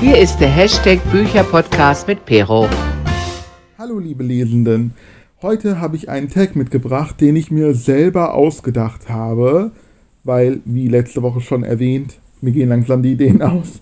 [0.00, 2.68] Hier ist der Hashtag Bücherpodcast mit Pero.
[3.76, 4.94] Hallo liebe Lesenden.
[5.42, 9.72] Heute habe ich einen Tag mitgebracht, den ich mir selber ausgedacht habe,
[10.22, 13.80] weil, wie letzte Woche schon erwähnt, mir gehen langsam die Ideen aus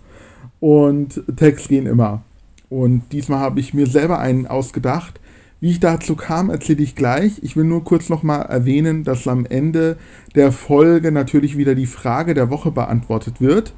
[0.59, 2.23] und Tags gehen immer.
[2.71, 5.21] Und diesmal habe ich mir selber einen ausgedacht.
[5.61, 7.41] Wie ich dazu kam, erzähle ich gleich.
[7.43, 9.99] Ich will nur kurz nochmal erwähnen, dass am Ende
[10.35, 13.75] der Folge natürlich wieder die Frage der Woche beantwortet wird.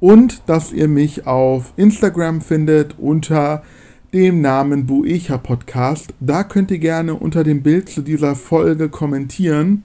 [0.00, 3.62] Und dass ihr mich auf Instagram findet unter
[4.12, 6.12] dem Namen Buecha Podcast.
[6.20, 9.82] Da könnt ihr gerne unter dem Bild zu dieser Folge kommentieren.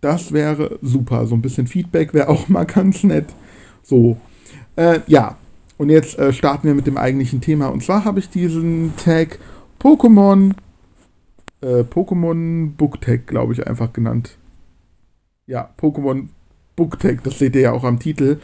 [0.00, 1.26] Das wäre super.
[1.26, 3.26] So ein bisschen Feedback wäre auch mal ganz nett.
[3.82, 4.18] So,
[4.76, 5.36] äh, ja.
[5.76, 7.68] Und jetzt äh, starten wir mit dem eigentlichen Thema.
[7.68, 9.38] Und zwar habe ich diesen Tag
[9.80, 10.54] Pokémon,
[11.60, 14.36] äh, Pokémon Booktag, glaube ich, einfach genannt.
[15.46, 16.28] Ja, Pokémon
[16.74, 18.38] Booktag, das seht ihr ja auch am Titel.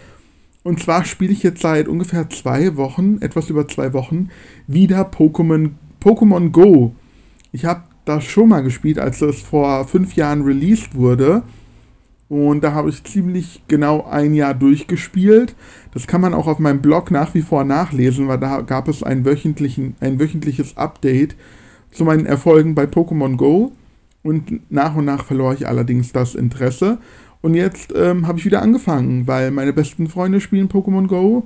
[0.65, 4.31] Und zwar spiele ich jetzt seit ungefähr zwei Wochen, etwas über zwei Wochen,
[4.67, 6.95] wieder Pokémon, Pokémon Go.
[7.53, 11.43] Ich habe das schon mal gespielt, als es vor fünf Jahren released wurde.
[12.31, 15.55] Und da habe ich ziemlich genau ein Jahr durchgespielt.
[15.93, 19.03] Das kann man auch auf meinem Blog nach wie vor nachlesen, weil da gab es
[19.03, 21.37] ein, wöchentlichen, ein wöchentliches Update
[21.93, 23.73] zu meinen Erfolgen bei Pokémon Go.
[24.23, 26.99] Und nach und nach verlor ich allerdings das Interesse.
[27.45, 31.43] Und jetzt ähm, habe ich wieder angefangen, weil meine besten Freunde spielen Pokémon Go.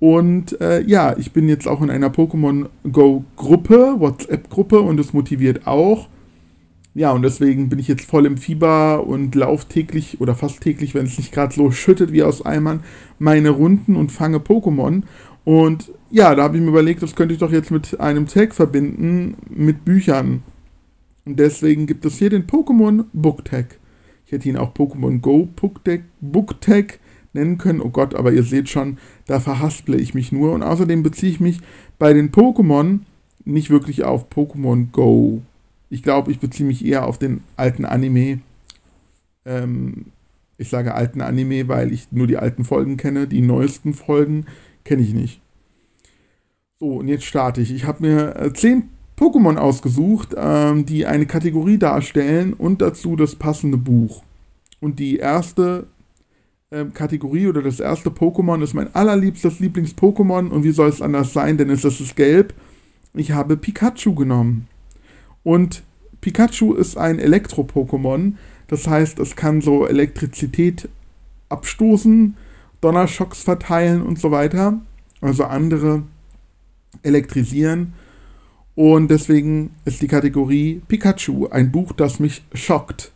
[0.00, 5.12] Und äh, ja, ich bin jetzt auch in einer Pokémon Go Gruppe, WhatsApp-Gruppe und das
[5.12, 6.08] motiviert auch.
[6.92, 10.96] Ja, und deswegen bin ich jetzt voll im Fieber und laufe täglich oder fast täglich,
[10.96, 12.82] wenn es nicht gerade so schüttet wie aus Eimern,
[13.20, 15.02] meine Runden und fange Pokémon.
[15.44, 18.56] Und ja, da habe ich mir überlegt, das könnte ich doch jetzt mit einem Tag
[18.56, 20.42] verbinden, mit Büchern.
[21.24, 23.78] Und deswegen gibt es hier den Pokémon Book Tag.
[24.28, 25.48] Ich hätte ihn auch Pokémon Go
[26.20, 26.98] Book Tag
[27.32, 27.80] nennen können.
[27.80, 30.52] Oh Gott, aber ihr seht schon, da verhasple ich mich nur.
[30.52, 31.60] Und außerdem beziehe ich mich
[31.98, 32.98] bei den Pokémon
[33.46, 35.40] nicht wirklich auf Pokémon Go.
[35.88, 38.40] Ich glaube, ich beziehe mich eher auf den alten Anime.
[39.46, 40.04] Ähm,
[40.58, 43.28] ich sage alten Anime, weil ich nur die alten Folgen kenne.
[43.28, 44.44] Die neuesten Folgen
[44.84, 45.40] kenne ich nicht.
[46.78, 47.72] So, und jetzt starte ich.
[47.72, 53.34] Ich habe mir äh, zehn Pokémon ausgesucht, ähm, die eine Kategorie darstellen und dazu das
[53.34, 54.22] passende Buch.
[54.80, 55.86] Und die erste
[56.70, 61.32] ähm, Kategorie oder das erste Pokémon ist mein allerliebstes Lieblings-Pokémon und wie soll es anders
[61.32, 62.54] sein, denn es ist gelb.
[63.14, 64.68] Ich habe Pikachu genommen.
[65.42, 65.82] Und
[66.20, 68.34] Pikachu ist ein Elektro-Pokémon,
[68.66, 70.88] das heißt, es kann so Elektrizität
[71.48, 72.36] abstoßen,
[72.80, 74.80] Donnerschocks verteilen und so weiter.
[75.20, 76.02] Also andere
[77.02, 77.94] elektrisieren.
[78.74, 83.10] Und deswegen ist die Kategorie Pikachu ein Buch, das mich schockt.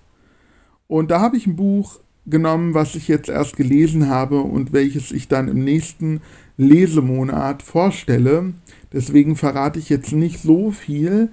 [0.93, 5.11] Und da habe ich ein Buch genommen, was ich jetzt erst gelesen habe und welches
[5.11, 6.21] ich dann im nächsten
[6.59, 8.53] Lesemonat vorstelle.
[8.93, 11.31] Deswegen verrate ich jetzt nicht so viel,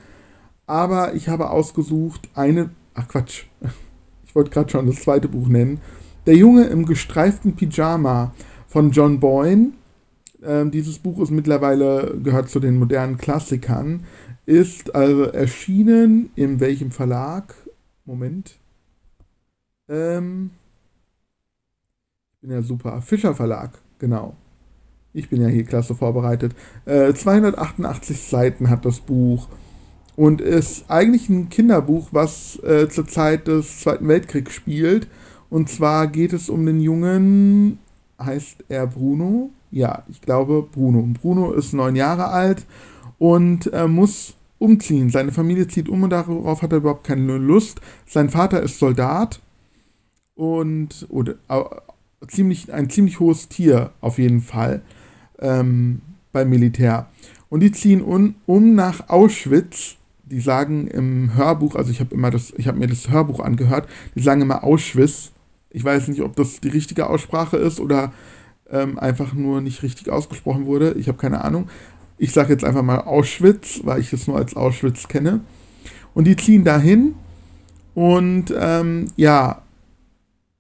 [0.66, 2.70] aber ich habe ausgesucht eine.
[2.94, 3.48] Ach Quatsch,
[4.26, 5.82] ich wollte gerade schon das zweite Buch nennen.
[6.26, 8.34] Der Junge im gestreiften Pyjama
[8.66, 9.72] von John Boyne.
[10.42, 14.06] Ähm, dieses Buch ist mittlerweile, gehört zu den modernen Klassikern,
[14.46, 17.54] ist also erschienen in welchem Verlag?
[18.06, 18.58] Moment.
[19.90, 20.52] Ähm,
[22.34, 23.02] ich bin ja super.
[23.02, 24.36] Fischer Verlag, genau.
[25.14, 26.56] Ich bin ja hier klasse vorbereitet.
[26.86, 29.50] Äh, 288 Seiten hat das Buch
[30.16, 35.08] und ist eigentlich ein Kinderbuch, was äh, zur Zeit des Zweiten Weltkriegs spielt.
[35.50, 37.80] Und zwar geht es um den Jungen,
[38.22, 39.50] heißt er Bruno?
[39.72, 41.08] Ja, ich glaube Bruno.
[41.20, 42.66] Bruno ist neun Jahre alt
[43.18, 45.10] und äh, muss umziehen.
[45.10, 47.82] Seine Familie zieht um und darauf hat er überhaupt keine Lust.
[48.06, 49.40] Sein Vater ist Soldat
[50.40, 51.64] und oder äh,
[52.28, 54.82] ziemlich ein ziemlich hohes Tier auf jeden Fall
[55.40, 56.02] ähm,
[56.32, 57.08] beim Militär.
[57.50, 59.98] Und die ziehen un, um nach Auschwitz.
[60.24, 63.90] Die sagen im Hörbuch, also ich habe immer das, ich habe mir das Hörbuch angehört.
[64.16, 65.32] Die sagen immer Auschwitz.
[65.72, 68.14] Ich weiß nicht, ob das die richtige Aussprache ist oder
[68.70, 70.94] ähm, einfach nur nicht richtig ausgesprochen wurde.
[70.94, 71.68] Ich habe keine Ahnung.
[72.18, 75.42] Ich sage jetzt einfach mal Auschwitz, weil ich es nur als Auschwitz kenne.
[76.14, 77.16] Und die ziehen dahin
[77.94, 79.64] und ähm, ja,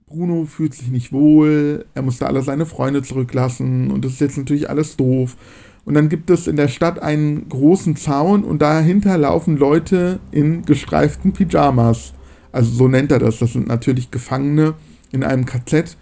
[0.09, 4.37] Bruno fühlt sich nicht wohl, er musste alle seine Freunde zurücklassen und das ist jetzt
[4.39, 5.37] natürlich alles doof.
[5.85, 10.65] Und dann gibt es in der Stadt einen großen Zaun und dahinter laufen Leute in
[10.65, 12.13] gestreiften Pyjamas.
[12.51, 13.37] Also so nennt er das.
[13.37, 14.73] Das sind natürlich Gefangene
[15.11, 15.95] in einem KZ.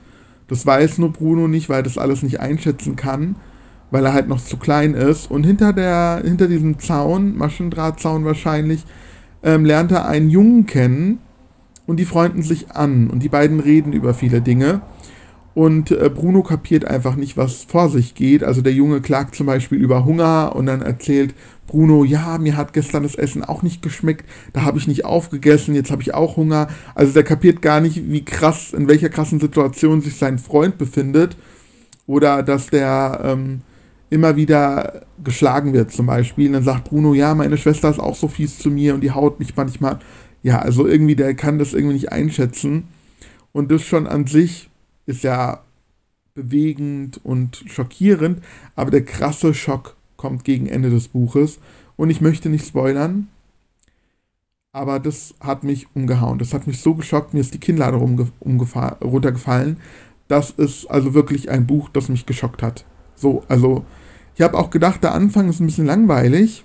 [0.47, 3.35] Das weiß nur Bruno nicht, weil er das alles nicht einschätzen kann,
[3.91, 5.29] weil er halt noch zu klein ist.
[5.29, 8.85] Und hinter, der, hinter diesem Zaun, Maschendrahtzaun wahrscheinlich,
[9.43, 11.19] ähm, lernt er einen Jungen kennen,
[11.87, 14.81] und die freunden sich an und die beiden reden über viele Dinge.
[15.55, 18.43] Und äh, Bruno kapiert einfach nicht, was vor sich geht.
[18.43, 21.33] Also der Junge klagt zum Beispiel über Hunger und dann erzählt
[21.65, 25.73] Bruno, ja, mir hat gestern das Essen auch nicht geschmeckt, da habe ich nicht aufgegessen,
[25.73, 26.67] jetzt habe ich auch Hunger.
[26.93, 31.35] Also der kapiert gar nicht, wie krass, in welcher krassen Situation sich sein Freund befindet.
[32.05, 33.61] Oder dass der ähm,
[34.09, 36.47] immer wieder geschlagen wird zum Beispiel.
[36.47, 39.11] Und dann sagt Bruno, ja, meine Schwester ist auch so fies zu mir und die
[39.11, 39.99] haut mich manchmal.
[40.47, 42.87] Ja, also irgendwie, der kann das irgendwie nicht einschätzen.
[43.51, 44.69] Und das schon an sich
[45.05, 45.61] ist ja
[46.35, 48.41] bewegend und schockierend,
[48.77, 51.59] aber der krasse Schock kommt gegen Ende des Buches.
[51.97, 53.27] Und ich möchte nicht spoilern,
[54.71, 56.39] aber das hat mich umgehauen.
[56.39, 59.81] Das hat mich so geschockt, mir ist die Kinnlade runtergefallen.
[60.29, 62.85] Das ist also wirklich ein Buch, das mich geschockt hat.
[63.17, 63.83] So, also
[64.35, 66.63] ich habe auch gedacht, der Anfang ist ein bisschen langweilig,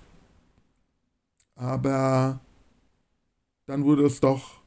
[1.57, 2.39] aber
[3.67, 4.61] dann wurde es doch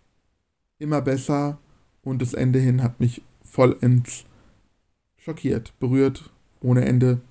[0.80, 1.58] immer besser
[2.04, 4.26] und das Ende hin hat mich vollends
[5.18, 6.30] schockiert, berührt,
[6.62, 7.22] ohne Ende.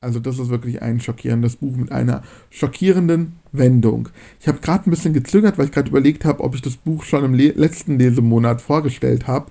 [0.00, 4.10] Also das ist wirklich ein schockierendes Buch mit einer schockierenden Wendung.
[4.38, 7.04] Ich habe gerade ein bisschen gezögert, weil ich gerade überlegt habe, ob ich das Buch
[7.04, 9.50] schon im Le letzten Lesemonat vorgestellt habe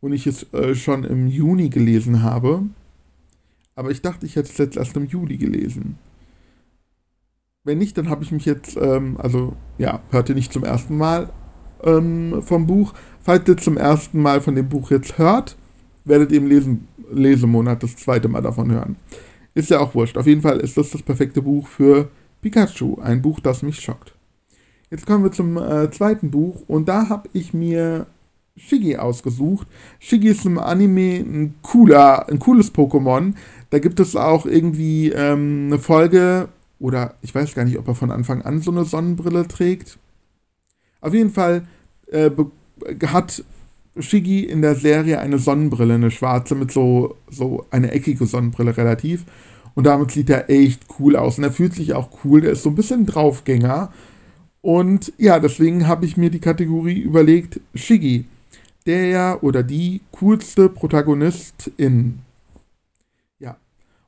[0.00, 2.62] und ich es äh, schon im Juni gelesen habe.
[3.74, 5.98] Aber ich dachte, ich hätte es jetzt erst im Juli gelesen.
[7.64, 11.30] Wenn nicht, dann habe ich mich jetzt, ähm, also ja, hörte nicht zum ersten Mal
[11.82, 12.92] ähm, vom Buch.
[13.20, 15.56] Falls ihr zum ersten Mal von dem Buch jetzt hört,
[16.04, 18.96] werdet ihr im Lesen Lesemonat das zweite Mal davon hören.
[19.54, 20.18] Ist ja auch wurscht.
[20.18, 22.10] Auf jeden Fall ist das das perfekte Buch für
[22.42, 22.98] Pikachu.
[23.00, 24.14] Ein Buch, das mich schockt.
[24.90, 28.06] Jetzt kommen wir zum äh, zweiten Buch und da habe ich mir
[28.56, 29.66] Shiggy ausgesucht.
[30.00, 33.34] Shiggy ist im Anime ein cooler, ein cooles Pokémon.
[33.70, 36.48] Da gibt es auch irgendwie ähm, eine Folge,
[36.78, 39.98] oder ich weiß gar nicht, ob er von Anfang an so eine Sonnenbrille trägt.
[41.00, 41.66] Auf jeden Fall
[42.10, 42.30] äh,
[43.06, 43.44] hat
[43.98, 49.24] Shiggy in der Serie eine Sonnenbrille, eine schwarze mit so, so eine eckige Sonnenbrille relativ.
[49.74, 51.38] Und damit sieht er echt cool aus.
[51.38, 52.40] Und er fühlt sich auch cool.
[52.40, 53.92] Der ist so ein bisschen Draufgänger.
[54.60, 58.24] Und ja, deswegen habe ich mir die Kategorie überlegt, Shiggy,
[58.86, 62.20] der oder die coolste Protagonistin.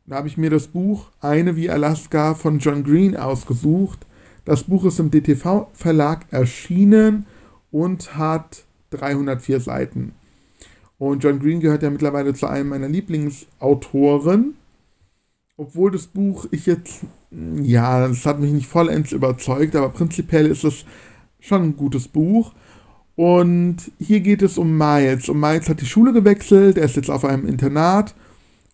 [0.09, 4.07] Da habe ich mir das Buch Eine wie Alaska von John Green ausgesucht.
[4.45, 7.27] Das Buch ist im DTV-Verlag erschienen
[7.73, 10.13] und hat 304 Seiten.
[10.99, 14.55] Und John Green gehört ja mittlerweile zu einem meiner Lieblingsautoren.
[15.57, 17.01] Obwohl das Buch ich jetzt,
[17.61, 20.85] ja, das hat mich nicht vollends überzeugt, aber prinzipiell ist es
[21.41, 22.53] schon ein gutes Buch.
[23.17, 25.29] Und hier geht es um Miles.
[25.29, 28.15] Und Miles hat die Schule gewechselt, er ist jetzt auf einem Internat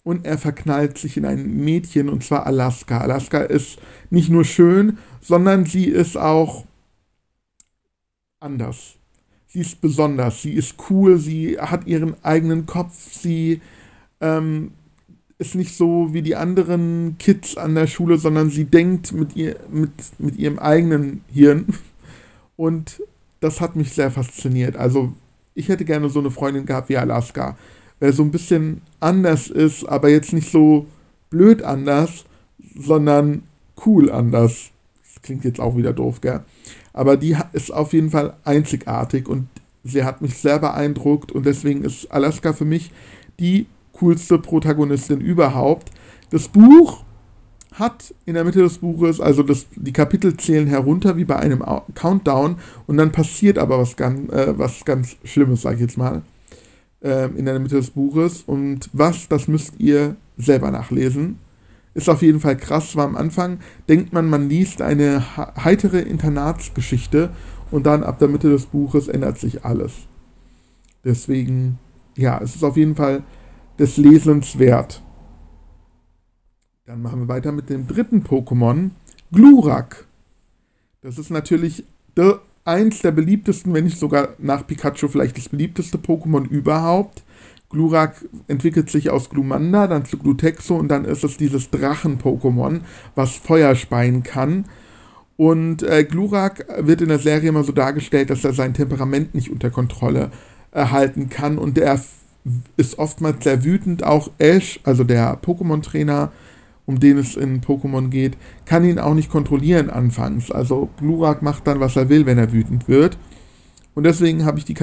[0.03, 2.99] und er verknallt sich in ein Mädchen und zwar Alaska.
[2.99, 3.79] Alaska ist
[4.11, 6.67] nicht nur schön, sondern sie ist auch
[8.41, 8.97] anders
[9.53, 13.61] sie ist besonders, sie ist cool, sie hat ihren eigenen Kopf, sie
[14.21, 14.73] ähm,
[15.39, 19.57] ist nicht so wie die anderen Kids an der Schule, sondern sie denkt mit, ihr,
[19.71, 21.67] mit, mit ihrem eigenen Hirn.
[22.57, 23.03] Und
[23.41, 24.77] das hat mich sehr fasziniert.
[24.77, 25.13] Also
[25.55, 27.59] ich hätte gerne so eine Freundin gehabt wie Alaska,
[28.03, 30.87] wer so ein bisschen anders ist, aber jetzt nicht so
[31.31, 32.25] blöd anders,
[32.75, 33.45] sondern
[33.87, 34.71] cool anders.
[35.05, 36.41] Das klingt jetzt auch wieder doof, gell?
[36.93, 39.47] aber die ist auf jeden Fall einzigartig und
[39.85, 42.91] sie hat mich sehr beeindruckt und deswegen ist Alaska für mich
[43.39, 45.93] die coolste Protagonistin überhaupt.
[46.31, 47.05] Das Buch
[47.75, 51.65] hat in der Mitte des Buches, also das, die Kapitel zählen herunter wie bei einem
[51.95, 52.57] Countdown
[52.89, 56.23] und dann passiert aber was ganz, äh, was ganz Schlimmes, sag ich jetzt mal,
[57.03, 58.43] äh, in der Mitte des Buches.
[58.43, 61.39] Und was, das müsst ihr selber nachlesen.
[61.95, 67.31] Ist auf jeden Fall krass, war am Anfang, denkt man, man liest eine heitere Internatsgeschichte
[67.71, 69.93] und dann ab der Mitte des Buches ändert sich alles.
[71.05, 71.79] Deswegen,
[72.17, 73.25] ja, es ist auf jeden Fall
[73.79, 75.03] des Lesens wert.
[76.87, 78.91] Dann machen wir weiter mit dem dritten Pokémon,
[79.31, 80.07] Glurak.
[81.03, 81.85] Das ist natürlich
[82.17, 87.23] der, eins der beliebtesten, wenn nicht sogar nach Pikachu vielleicht das beliebteste Pokémon überhaupt.
[87.71, 92.81] Glurak entwickelt sich aus Glumanda, dann zu Glutexo und dann ist es dieses Drachen-Pokémon,
[93.15, 94.67] was Feuer speien kann.
[95.37, 99.51] Und äh, Glurak wird in der Serie immer so dargestellt, dass er sein Temperament nicht
[99.51, 100.31] unter Kontrolle
[100.71, 102.01] erhalten kann und er
[102.77, 104.05] ist oftmals sehr wütend.
[104.05, 106.33] Auch Ash, also der Pokémon-Trainer,
[106.93, 110.51] um den es in Pokémon geht, kann ihn auch nicht kontrollieren anfangs.
[110.51, 113.17] Also Glurak macht dann, was er will, wenn er wütend wird.
[113.95, 114.75] Und deswegen habe ich die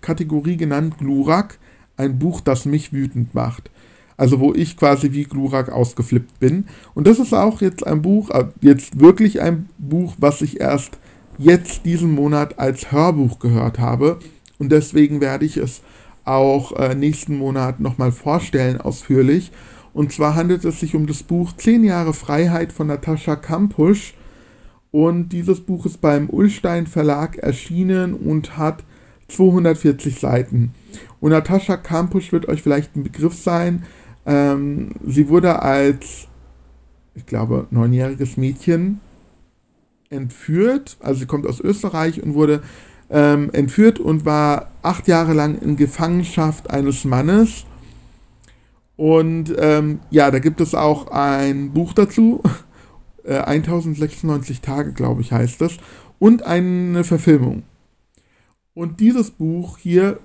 [0.00, 1.58] Kategorie genannt Glurak
[1.96, 3.70] ein Buch, das mich wütend macht.
[4.16, 6.66] Also wo ich quasi wie Glurak ausgeflippt bin.
[6.94, 10.98] Und das ist auch jetzt ein Buch, äh, jetzt wirklich ein Buch, was ich erst
[11.38, 14.18] jetzt diesen Monat als Hörbuch gehört habe.
[14.58, 15.82] Und deswegen werde ich es
[16.24, 19.50] auch äh, nächsten Monat nochmal vorstellen ausführlich.
[19.94, 24.14] Und zwar handelt es sich um das Buch Zehn Jahre Freiheit von Natascha Kampusch.
[24.90, 28.84] Und dieses Buch ist beim Ullstein Verlag erschienen und hat
[29.28, 30.74] 240 Seiten.
[31.20, 33.84] Und Natascha Kampusch wird euch vielleicht ein Begriff sein.
[34.26, 36.28] Ähm, sie wurde als,
[37.14, 39.00] ich glaube, neunjähriges Mädchen
[40.10, 40.96] entführt.
[41.00, 42.62] Also sie kommt aus Österreich und wurde
[43.10, 47.64] ähm, entführt und war acht Jahre lang in Gefangenschaft eines Mannes.
[49.02, 52.40] Und ähm, ja, da gibt es auch ein Buch dazu.
[53.24, 55.76] Äh, 1096 Tage, glaube ich, heißt es.
[56.18, 57.62] Und eine Verfilmung.
[58.74, 60.18] Und dieses Buch hier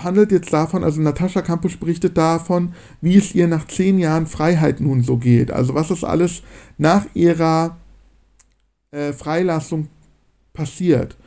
[0.00, 4.80] handelt jetzt davon, also Natascha Campus berichtet davon, wie es ihr nach zehn Jahren Freiheit
[4.80, 5.50] nun so geht.
[5.50, 6.42] Also was ist alles
[6.78, 7.76] nach ihrer
[8.92, 9.88] äh, Freilassung
[10.54, 11.18] passiert.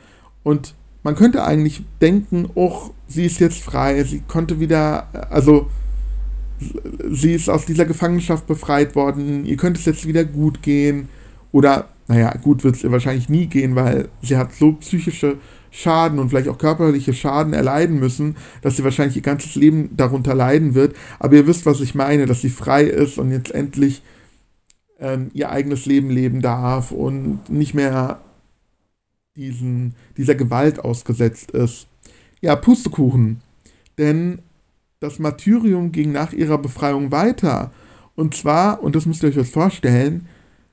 [0.42, 0.74] Und
[1.04, 5.70] man könnte eigentlich denken, oh, sie ist jetzt frei, sie konnte wieder, also
[7.10, 11.08] sie ist aus dieser Gefangenschaft befreit worden, ihr könnte es jetzt wieder gut gehen.
[11.52, 15.38] Oder, naja, gut wird es ihr wahrscheinlich nie gehen, weil sie hat so psychische
[15.70, 20.34] Schaden und vielleicht auch körperliche Schaden erleiden müssen, dass sie wahrscheinlich ihr ganzes Leben darunter
[20.34, 20.96] leiden wird.
[21.18, 24.02] Aber ihr wisst, was ich meine, dass sie frei ist und jetzt endlich
[24.98, 28.20] ähm, ihr eigenes Leben leben darf und nicht mehr
[29.36, 31.86] diesen, dieser Gewalt ausgesetzt ist.
[32.40, 33.42] Ja, Pustekuchen.
[33.98, 34.40] Denn
[35.00, 37.72] das Martyrium ging nach ihrer Befreiung weiter.
[38.14, 40.26] Und zwar, und das müsst ihr euch jetzt vorstellen,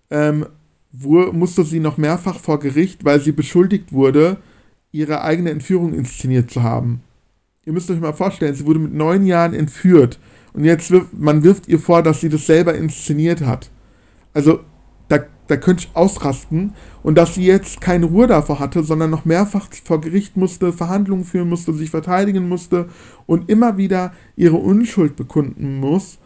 [0.09, 0.45] ähm,
[0.91, 4.37] wo, musste sie noch mehrfach vor Gericht, weil sie beschuldigt wurde,
[4.91, 7.01] ihre eigene Entführung inszeniert zu haben.
[7.65, 10.19] Ihr müsst euch mal vorstellen, sie wurde mit neun Jahren entführt.
[10.53, 13.71] Und jetzt wirft, man wirft ihr vor, dass sie das selber inszeniert hat.
[14.33, 14.59] Also
[15.47, 16.73] da, könnte ich ausrasten.
[17.03, 21.25] Und dass sie jetzt keine Ruhe davor hatte, sondern noch mehrfach vor Gericht musste, Verhandlungen
[21.25, 22.89] führen musste, sich verteidigen musste
[23.25, 26.17] und immer wieder ihre Unschuld bekunden muss.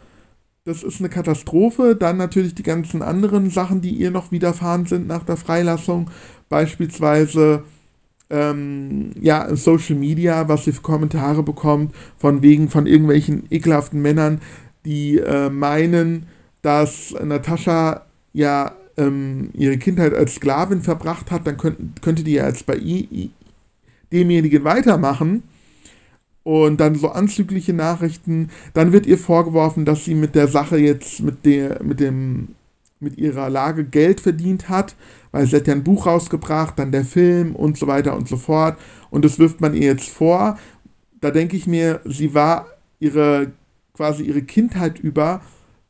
[0.66, 1.96] Das ist eine Katastrophe.
[1.96, 6.10] Dann natürlich die ganzen anderen Sachen, die ihr noch widerfahren sind nach der Freilassung.
[6.50, 7.64] Beispielsweise
[8.30, 14.42] ähm, ja, Social Media, was sie für Kommentare bekommt, von wegen von irgendwelchen ekelhaften Männern,
[14.86, 16.28] die äh, meinen,
[16.62, 22.48] dass Natascha ja ähm, ihre Kindheit als Sklavin verbracht hat, dann könnt, könnte die ja
[22.48, 23.32] jetzt bei i,
[24.12, 25.44] demjenigen weitermachen.
[26.44, 28.50] Und dann so anzügliche Nachrichten.
[28.74, 32.56] Dann wird ihr vorgeworfen, dass sie mit der Sache jetzt, mit der, mit dem,
[33.02, 34.96] mit ihrer Lage Geld verdient hat,
[35.32, 38.38] weil sie hat ja ein Buch rausgebracht, dann der Film und so weiter und so
[38.38, 38.78] fort.
[39.10, 40.58] Und das wirft man ihr jetzt vor.
[41.20, 42.68] Da denke ich mir, sie war
[43.00, 43.52] ihre
[43.98, 45.42] quasi ihre Kindheit über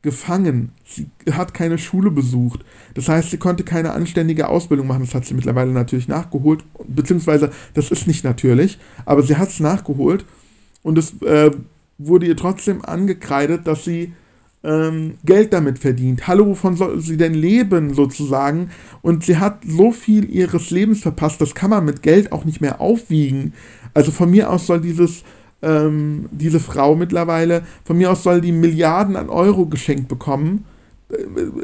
[0.08, 0.72] gefangen.
[0.86, 2.64] Sie hat keine Schule besucht.
[2.94, 5.04] Das heißt, sie konnte keine anständige Ausbildung machen.
[5.04, 6.64] Das hat sie mittlerweile natürlich nachgeholt.
[6.86, 10.24] Beziehungsweise, das ist nicht natürlich, aber sie hat es nachgeholt.
[10.82, 11.50] Und es äh,
[11.98, 14.14] wurde ihr trotzdem angekreidet, dass sie
[14.64, 16.26] ähm, Geld damit verdient.
[16.26, 18.70] Hallo, wovon soll sie denn leben, sozusagen?
[19.02, 22.62] Und sie hat so viel ihres Lebens verpasst, das kann man mit Geld auch nicht
[22.62, 23.52] mehr aufwiegen.
[23.92, 25.22] Also von mir aus soll dieses
[25.62, 27.62] ähm, diese Frau mittlerweile.
[27.84, 30.64] Von mir aus soll die Milliarden an Euro geschenkt bekommen.
[31.10, 31.16] Äh,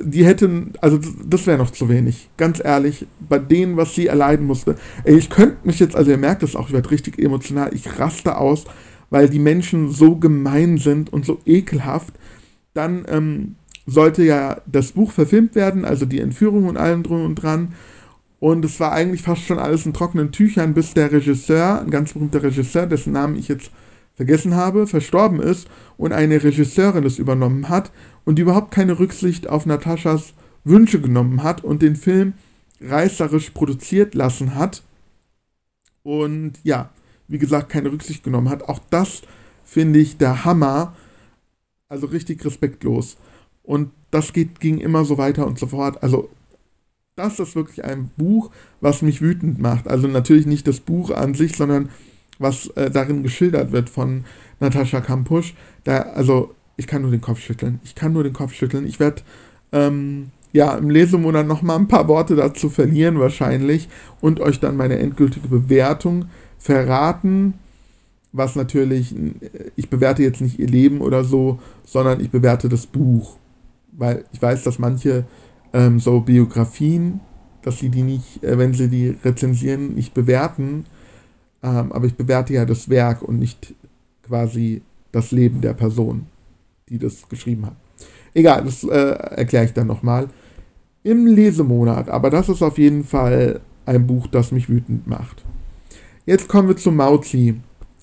[0.05, 2.29] die hätten, also das wäre noch zu wenig.
[2.37, 4.77] Ganz ehrlich, bei denen, was sie erleiden musste.
[5.05, 7.99] Ey, ich könnte mich jetzt, also ihr merkt es auch, ich werde richtig emotional, ich
[7.99, 8.65] raste aus,
[9.11, 12.15] weil die Menschen so gemein sind und so ekelhaft.
[12.73, 13.55] Dann ähm,
[13.87, 17.75] sollte ja das Buch verfilmt werden, also die Entführung und allem drum und dran.
[18.41, 22.13] Und es war eigentlich fast schon alles in trockenen Tüchern, bis der Regisseur, ein ganz
[22.13, 23.71] berühmter Regisseur, dessen Namen ich jetzt
[24.15, 27.91] vergessen habe, verstorben ist und eine Regisseurin es übernommen hat
[28.25, 32.35] und überhaupt keine Rücksicht auf Nataschas Wünsche genommen hat und den Film
[32.81, 34.83] reißerisch produziert lassen hat.
[36.03, 36.91] Und ja,
[37.29, 38.63] wie gesagt, keine Rücksicht genommen hat.
[38.69, 39.23] Auch das
[39.65, 40.95] finde ich der Hammer.
[41.89, 43.17] Also richtig respektlos.
[43.63, 46.03] Und das geht, ging immer so weiter und so fort.
[46.03, 46.31] Also
[47.17, 49.87] das ist wirklich ein Buch, was mich wütend macht.
[49.89, 51.91] Also natürlich nicht das Buch an sich, sondern
[52.39, 54.25] was äh, darin geschildert wird von
[54.61, 55.55] Natascha Kampusch.
[55.85, 57.81] Da, also ich kann nur den Kopf schütteln.
[57.85, 58.87] Ich kann nur den Kopf schütteln.
[58.87, 59.23] Ich werde
[59.73, 63.89] ähm, ja im Lesemonat noch mal ein paar Worte dazu verlieren wahrscheinlich
[64.21, 66.27] und euch dann meine endgültige Bewertung
[66.59, 67.55] verraten.
[68.33, 72.87] Was natürlich, äh, ich bewerte jetzt nicht ihr Leben oder so, sondern ich bewerte das
[72.87, 73.37] Buch.
[73.93, 75.25] Weil ich weiß, dass manche
[75.73, 77.21] ähm, so Biografien,
[77.63, 80.87] dass sie die nicht, äh, wenn sie die rezensieren, nicht bewerten.
[81.65, 83.75] Ähm, aber ich bewerte ja das Werk und nicht
[84.23, 86.27] quasi das Leben der Person,
[86.91, 87.77] die das geschrieben hat.
[88.35, 90.29] Egal, das äh, erkläre ich dann nochmal.
[91.03, 95.43] Im Lesemonat, aber das ist auf jeden Fall ein Buch, das mich wütend macht.
[96.27, 97.61] Jetzt kommen wir zu Mauzi.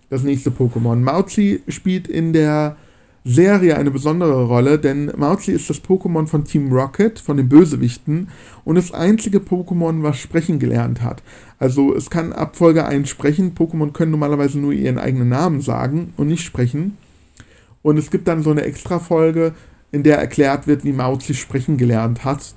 [0.10, 0.98] das nächste Pokémon.
[0.98, 2.76] Mauzi spielt in der
[3.24, 8.30] Serie eine besondere Rolle, denn Mauzi ist das Pokémon von Team Rocket, von den Bösewichten,
[8.66, 11.22] und das einzige Pokémon, was sprechen gelernt hat.
[11.60, 13.54] Also es kann ab Folge 1 sprechen.
[13.54, 16.98] Pokémon können normalerweise nur ihren eigenen Namen sagen und nicht sprechen.
[17.84, 19.54] Und es gibt dann so eine extra Folge,
[19.92, 22.56] in der erklärt wird, wie Mauzi sprechen gelernt hat.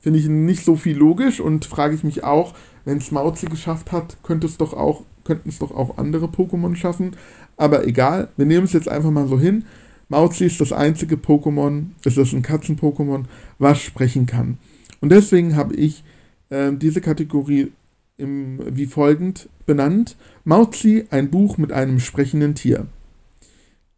[0.00, 2.52] Finde ich nicht so viel logisch und frage ich mich auch,
[2.84, 6.76] wenn es Mauzi geschafft hat, könnte es doch auch, könnten es doch auch andere Pokémon
[6.76, 7.16] schaffen.
[7.56, 9.64] Aber egal, wir nehmen es jetzt einfach mal so hin.
[10.08, 13.24] Mauzi ist das einzige Pokémon, es ist ein Katzen-Pokémon,
[13.58, 14.58] was sprechen kann.
[15.00, 16.04] Und deswegen habe ich
[16.48, 17.72] äh, diese Kategorie
[18.16, 20.16] im, wie folgend benannt.
[20.44, 22.86] Mauzi, ein Buch mit einem sprechenden Tier.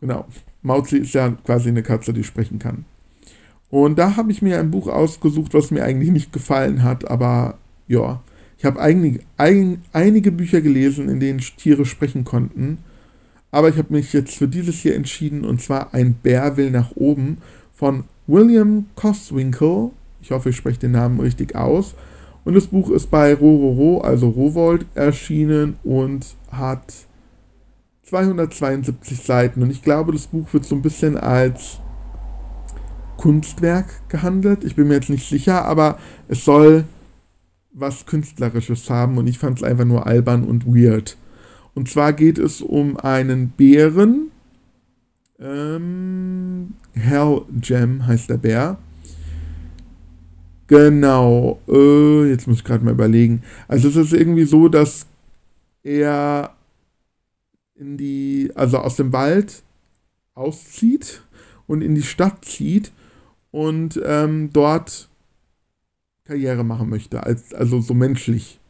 [0.00, 0.26] Genau.
[0.62, 2.84] Mauzi ist ja quasi eine Katze, die sprechen kann.
[3.70, 7.58] Und da habe ich mir ein Buch ausgesucht, was mir eigentlich nicht gefallen hat, aber
[7.86, 8.22] ja,
[8.56, 12.78] ich habe ein, einige Bücher gelesen, in denen Tiere sprechen konnten.
[13.50, 16.92] Aber ich habe mich jetzt für dieses hier entschieden, und zwar Ein Bär will nach
[16.96, 17.38] oben
[17.72, 19.90] von William Coswinkle.
[20.20, 21.94] Ich hoffe, ich spreche den Namen richtig aus.
[22.44, 26.94] Und das Buch ist bei Rororo, also Rowold, erschienen und hat
[28.04, 29.62] 272 Seiten.
[29.62, 31.78] Und ich glaube, das Buch wird so ein bisschen als
[33.16, 34.64] Kunstwerk gehandelt.
[34.64, 36.84] Ich bin mir jetzt nicht sicher, aber es soll
[37.72, 41.16] was Künstlerisches haben und ich fand es einfach nur albern und weird.
[41.74, 44.30] Und zwar geht es um einen Bären.
[45.38, 48.78] Ähm, Hell Gem heißt der Bär.
[50.66, 51.60] Genau.
[51.68, 53.42] Äh, jetzt muss ich gerade mal überlegen.
[53.68, 55.06] Also es ist irgendwie so, dass
[55.82, 56.54] er
[57.74, 59.62] in die, also aus dem Wald
[60.34, 61.22] auszieht
[61.66, 62.92] und in die Stadt zieht
[63.50, 65.08] und ähm, dort
[66.24, 68.60] Karriere machen möchte, als, also so menschlich,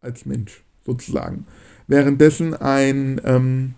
[0.00, 1.46] als Mensch sozusagen.
[1.86, 3.74] Währenddessen ein ähm,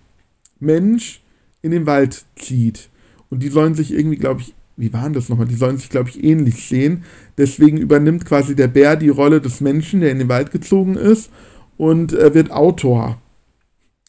[0.60, 1.22] Mensch
[1.62, 2.88] in den Wald zieht.
[3.30, 5.46] Und die sollen sich irgendwie, glaube ich, wie waren das nochmal?
[5.46, 7.04] Die sollen sich, glaube ich, ähnlich sehen.
[7.38, 11.30] Deswegen übernimmt quasi der Bär die Rolle des Menschen, der in den Wald gezogen ist
[11.76, 13.20] und äh, wird Autor.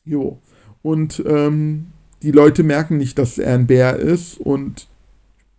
[0.03, 0.39] Jo.
[0.81, 1.87] Und ähm,
[2.21, 4.87] die Leute merken nicht, dass er ein Bär ist und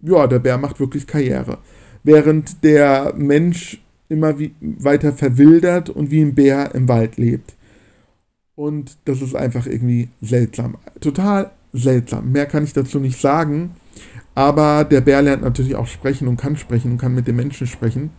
[0.03, 1.59] ja, der Bär macht wirklich Karriere.
[2.03, 7.55] Während der Mensch immer wie, weiter verwildert und wie ein Bär im Wald lebt.
[8.57, 10.77] Und das ist einfach irgendwie seltsam.
[11.01, 12.33] Total seltsam.
[12.33, 13.77] Mehr kann ich dazu nicht sagen.
[14.35, 17.67] Aber der Bär lernt natürlich auch sprechen und kann sprechen und kann mit den Menschen
[17.67, 18.11] sprechen.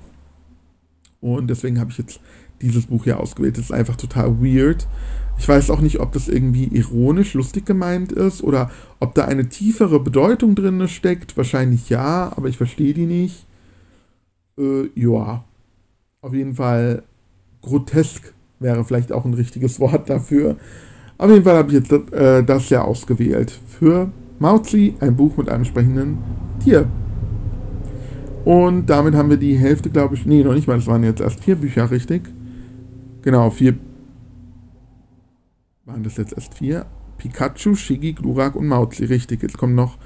[1.19, 2.19] Und deswegen habe ich jetzt
[2.61, 3.57] dieses Buch hier ausgewählt.
[3.57, 4.87] Das ist einfach total weird.
[5.39, 9.49] Ich weiß auch nicht, ob das irgendwie ironisch, lustig gemeint ist oder ob da eine
[9.49, 11.37] tiefere Bedeutung drin steckt.
[11.37, 13.45] Wahrscheinlich ja, aber ich verstehe die nicht.
[14.57, 15.43] Äh, ja.
[16.21, 17.03] Auf jeden Fall
[17.61, 20.57] grotesk wäre vielleicht auch ein richtiges Wort dafür.
[21.17, 23.51] Auf jeden Fall habe ich jetzt äh, das ja ausgewählt.
[23.67, 26.19] Für Mauzi, ein Buch mit einem sprechenden
[26.63, 26.87] Tier.
[28.45, 30.25] Und damit haben wir die Hälfte, glaube ich.
[30.25, 30.77] Nee, noch nicht mal.
[30.77, 32.23] Es waren jetzt erst vier Bücher, richtig?
[33.23, 33.75] Genau, vier
[35.87, 36.85] waren das jetzt erst vier?
[37.17, 39.05] Pikachu, Shigi, Glurak und Mauzi.
[39.05, 39.97] Richtig, jetzt kommen noch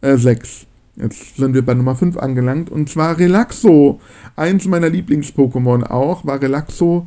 [0.00, 0.66] äh, sechs.
[0.96, 2.70] Jetzt sind wir bei Nummer 5 angelangt.
[2.70, 4.00] Und zwar Relaxo.
[4.34, 7.06] Eins meiner Lieblings-Pokémon auch war Relaxo.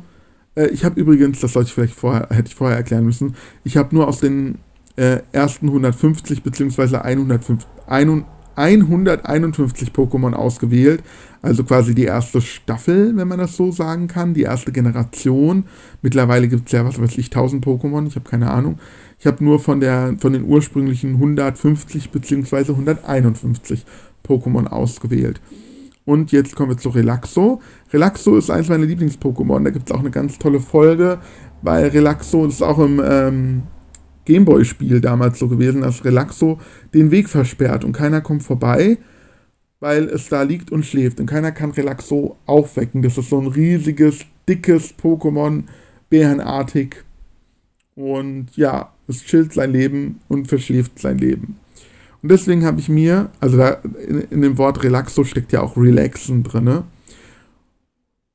[0.54, 3.34] Äh, ich habe übrigens, das sollte ich vielleicht vorher, hätte ich vorher erklären müssen,
[3.64, 4.58] ich habe nur aus den
[4.96, 6.96] äh, ersten 150 bzw.
[6.96, 7.68] 150,
[8.56, 11.02] 151 Pokémon ausgewählt.
[11.40, 15.64] Also quasi die erste Staffel, wenn man das so sagen kann, die erste Generation.
[16.00, 18.78] Mittlerweile gibt es ja, was weiß ich, 1000 Pokémon, ich habe keine Ahnung.
[19.18, 22.72] Ich habe nur von, der, von den ursprünglichen 150 bzw.
[22.72, 23.84] 151
[24.24, 25.40] Pokémon ausgewählt.
[26.04, 27.60] Und jetzt kommen wir zu Relaxo.
[27.92, 29.62] Relaxo ist eines meiner Lieblings-Pokémon.
[29.62, 31.20] Da gibt es auch eine ganz tolle Folge,
[31.62, 33.62] weil Relaxo, ist auch im ähm,
[34.24, 36.58] Gameboy-Spiel damals so gewesen, dass Relaxo
[36.92, 38.98] den Weg versperrt und keiner kommt vorbei,
[39.80, 41.20] weil es da liegt und schläft.
[41.20, 43.02] Und keiner kann Relaxo aufwecken.
[43.02, 45.64] Das ist so ein riesiges, dickes Pokémon,
[46.10, 47.04] bärenartig.
[47.94, 51.58] Und ja, es chillt sein Leben und verschläft sein Leben.
[52.22, 53.70] Und deswegen habe ich mir, also da
[54.06, 56.84] in, in, dem Wort Relaxo steckt ja auch Relaxen drin.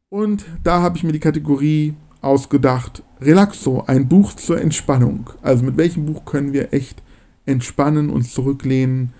[0.10, 5.30] Und da habe ich mir die Kategorie ausgedacht, Relaxo, ein Buch zur Entspannung.
[5.42, 7.02] Also mit welchem Buch können wir echt
[7.46, 9.14] entspannen, uns zurücklehnen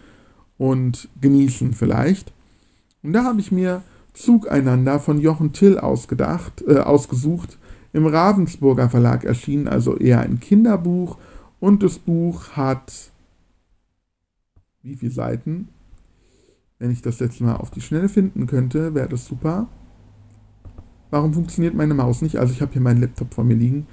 [0.58, 2.34] und genießen vielleicht.
[3.04, 7.58] Und da habe ich mir Zugeinander von Jochen Till ausgedacht, äh, ausgesucht,
[7.94, 11.18] im Ravensburger Verlag erschienen, also eher ein Kinderbuch.
[11.60, 13.12] Und das Buch hat
[14.88, 15.68] wie viele Seiten?
[16.80, 19.68] Wenn ich das jetzt mal auf die Schnelle finden könnte, wäre das super.
[21.10, 22.38] Warum funktioniert meine Maus nicht?
[22.38, 23.88] Also ich habe hier meinen Laptop vor mir liegen.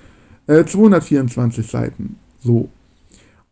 [0.46, 2.16] Äh, 224 Seiten.
[2.38, 2.68] So.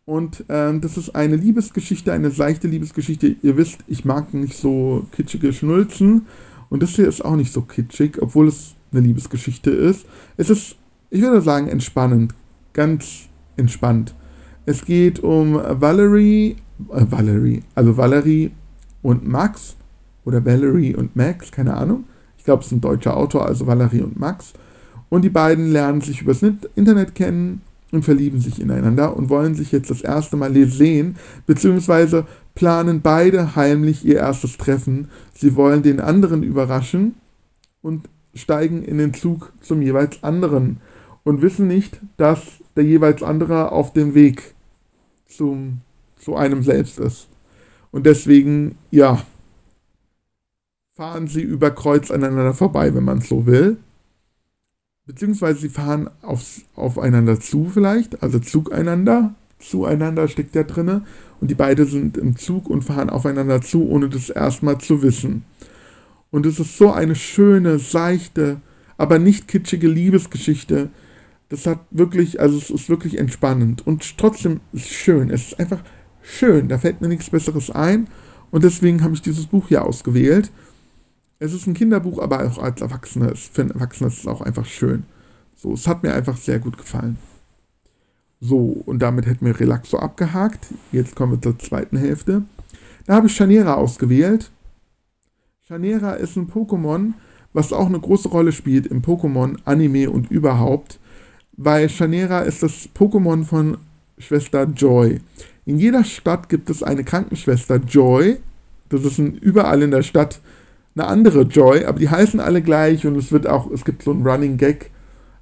[0.05, 3.35] Und ähm, das ist eine Liebesgeschichte, eine seichte Liebesgeschichte.
[3.41, 6.27] Ihr wisst, ich mag nicht so kitschige Schnulzen.
[6.69, 10.05] Und das hier ist auch nicht so kitschig, obwohl es eine Liebesgeschichte ist.
[10.37, 10.75] Es ist,
[11.09, 12.33] ich würde sagen, entspannend.
[12.73, 14.13] Ganz entspannt.
[14.65, 16.57] Es geht um Valerie,
[16.91, 18.51] äh, Valerie, also Valerie
[19.01, 19.75] und Max.
[20.25, 22.05] Oder Valerie und Max, keine Ahnung.
[22.37, 24.53] Ich glaube, es ist ein deutscher Autor, also Valerie und Max.
[25.09, 29.71] Und die beiden lernen sich übers Internet kennen und verlieben sich ineinander und wollen sich
[29.71, 35.09] jetzt das erste Mal sehen, beziehungsweise planen beide heimlich ihr erstes Treffen.
[35.33, 37.15] Sie wollen den anderen überraschen
[37.81, 40.77] und steigen in den Zug zum jeweils anderen
[41.23, 42.39] und wissen nicht, dass
[42.75, 44.55] der jeweils andere auf dem Weg
[45.27, 45.81] zum,
[46.17, 47.27] zu einem selbst ist.
[47.91, 49.21] Und deswegen, ja,
[50.91, 53.77] fahren sie über Kreuz aneinander vorbei, wenn man es so will
[55.05, 61.03] beziehungsweise sie fahren aufs, aufeinander zu vielleicht, also zugeinander, zueinander steckt ja drinne
[61.39, 65.43] und die beiden sind im Zug und fahren aufeinander zu, ohne das erstmal zu wissen.
[66.31, 68.61] Und es ist so eine schöne, seichte,
[68.97, 70.89] aber nicht kitschige Liebesgeschichte.
[71.49, 75.29] Das hat wirklich, also es ist wirklich entspannend und trotzdem ist es schön.
[75.29, 75.83] Es ist einfach
[76.23, 78.07] schön, da fällt mir nichts Besseres ein
[78.51, 80.51] und deswegen habe ich dieses Buch hier ausgewählt.
[81.39, 83.35] Es ist ein Kinderbuch, aber auch als Erwachsene.
[83.35, 85.03] Für Erwachsene ist es auch einfach schön.
[85.55, 87.17] So, es hat mir einfach sehr gut gefallen.
[88.39, 90.67] So, und damit hätten wir Relaxo abgehakt.
[90.91, 92.43] Jetzt kommen wir zur zweiten Hälfte.
[93.05, 94.51] Da habe ich Chanera ausgewählt.
[95.67, 97.13] Chanera ist ein Pokémon,
[97.53, 100.99] was auch eine große Rolle spielt im Pokémon-Anime und überhaupt,
[101.53, 103.77] weil Chanera ist das Pokémon von
[104.17, 105.19] Schwester Joy.
[105.65, 108.37] In jeder Stadt gibt es eine Krankenschwester Joy.
[108.89, 110.39] Das ist ein, überall in der Stadt
[110.95, 114.11] eine andere Joy, aber die heißen alle gleich und es wird auch, es gibt so
[114.11, 114.91] einen Running Gag,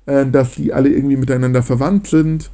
[0.06, 2.50] äh, dass die alle irgendwie miteinander verwandt sind.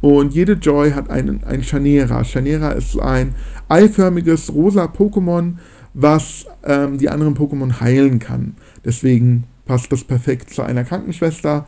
[0.00, 2.22] Und jede Joy hat einen, ein Chanera.
[2.24, 3.34] Chanera ist ein
[3.68, 5.54] eiförmiges rosa Pokémon,
[5.94, 8.54] was ähm, die anderen Pokémon heilen kann.
[8.84, 11.66] Deswegen passt das perfekt zu einer Krankenschwester.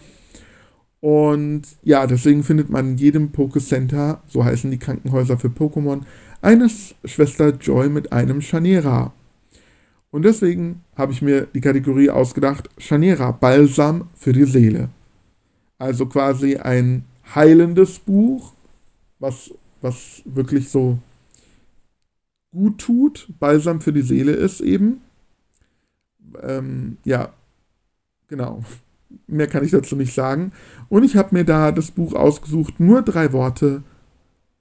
[1.06, 6.00] Und ja, deswegen findet man in jedem Pokécenter, so heißen die Krankenhäuser für Pokémon,
[6.42, 6.68] eine
[7.04, 9.12] Schwester Joy mit einem Chanera.
[10.10, 14.88] Und deswegen habe ich mir die Kategorie ausgedacht, Chanera, Balsam für die Seele.
[15.78, 17.04] Also quasi ein
[17.36, 18.52] heilendes Buch,
[19.20, 20.98] was, was wirklich so
[22.50, 25.02] gut tut, Balsam für die Seele ist eben.
[26.42, 27.32] Ähm, ja,
[28.26, 28.64] genau.
[29.26, 30.52] Mehr kann ich dazu nicht sagen.
[30.88, 33.82] Und ich habe mir da das Buch ausgesucht, nur drei Worte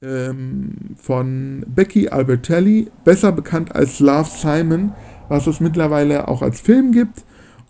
[0.02, 4.94] ähm, von Becky Albertelli, besser bekannt als Love Simon,
[5.30, 7.24] was es mittlerweile auch als Film gibt.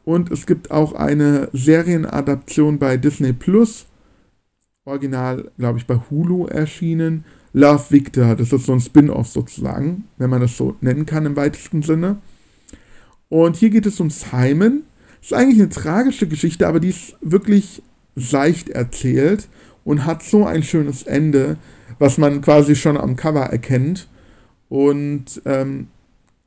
[0.04, 3.88] Und es gibt auch eine Serienadaption bei Disney Plus.
[4.86, 7.26] Original, glaube ich, bei Hulu erschienen.
[7.54, 11.36] Love Victor, das ist so ein Spin-off sozusagen, wenn man das so nennen kann im
[11.36, 12.18] weitesten Sinne.
[13.30, 14.84] Und hier geht es um Simon.
[15.26, 17.82] Ist eigentlich eine tragische Geschichte, aber die ist wirklich
[18.16, 19.48] seicht erzählt
[19.84, 21.58] und hat so ein schönes Ende,
[21.98, 24.08] was man quasi schon am Cover erkennt.
[24.70, 25.88] Und ähm,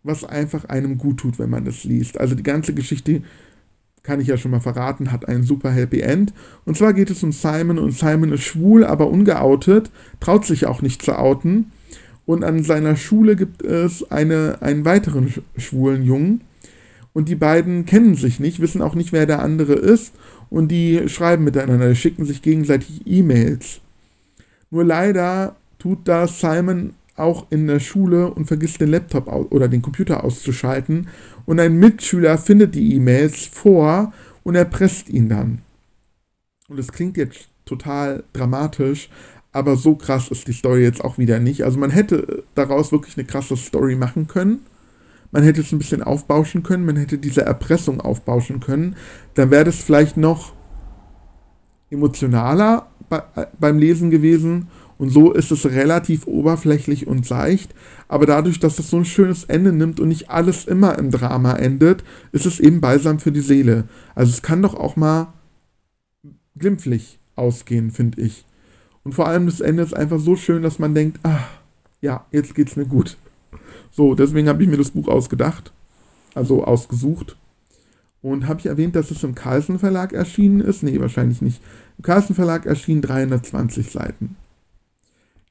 [0.04, 2.20] was einfach einem gut tut, wenn man das liest.
[2.20, 3.22] Also die ganze Geschichte,
[4.04, 6.32] kann ich ja schon mal verraten, hat ein super Happy End.
[6.64, 10.82] Und zwar geht es um Simon und Simon ist schwul, aber ungeoutet, traut sich auch
[10.82, 11.72] nicht zu outen.
[12.26, 16.42] Und an seiner Schule gibt es eine, einen weiteren schwulen Jungen.
[17.18, 20.12] Und die beiden kennen sich nicht, wissen auch nicht, wer der andere ist.
[20.50, 23.80] Und die schreiben miteinander, schicken sich gegenseitig E-Mails.
[24.70, 29.82] Nur leider tut das Simon auch in der Schule und vergisst den Laptop oder den
[29.82, 31.08] Computer auszuschalten
[31.44, 34.12] und ein Mitschüler findet die E-Mails vor
[34.44, 35.62] und erpresst ihn dann.
[36.68, 39.10] Und es klingt jetzt total dramatisch,
[39.50, 41.64] aber so krass ist die Story jetzt auch wieder nicht.
[41.64, 44.60] Also man hätte daraus wirklich eine krasse Story machen können.
[45.30, 48.96] Man hätte es ein bisschen aufbauschen können, man hätte diese Erpressung aufbauschen können.
[49.34, 50.52] Dann wäre das vielleicht noch
[51.90, 57.72] emotionaler bei, äh, beim Lesen gewesen und so ist es relativ oberflächlich und seicht,
[58.08, 61.54] aber dadurch, dass es so ein schönes Ende nimmt und nicht alles immer im Drama
[61.54, 63.84] endet, ist es eben balsam für die Seele.
[64.16, 65.32] Also es kann doch auch mal
[66.58, 68.44] glimpflich ausgehen, finde ich.
[69.04, 71.44] Und vor allem das Ende ist einfach so schön, dass man denkt, ah,
[72.00, 73.16] ja, jetzt geht's mir gut.
[73.90, 75.72] So, deswegen habe ich mir das Buch ausgedacht,
[76.34, 77.36] also ausgesucht.
[78.20, 80.82] Und habe ich erwähnt, dass es im Carlsen Verlag erschienen ist?
[80.82, 81.62] Nee, wahrscheinlich nicht.
[81.98, 84.36] Im Carlsen Verlag erschienen 320 Seiten.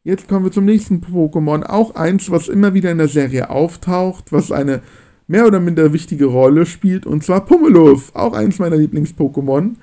[0.04, 1.64] Jetzt kommen wir zum nächsten Pokémon.
[1.64, 4.82] Auch eins, was immer wieder in der Serie auftaucht, was eine
[5.28, 8.16] mehr oder minder wichtige Rolle spielt, und zwar Pummeluff.
[8.16, 9.76] Auch eins meiner Lieblings-Pokémon.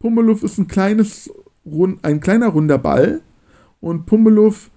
[0.00, 1.30] Pummeluff ist ein kleines,
[2.02, 3.20] ein kleiner runder Ball
[3.80, 4.71] und Pummeluff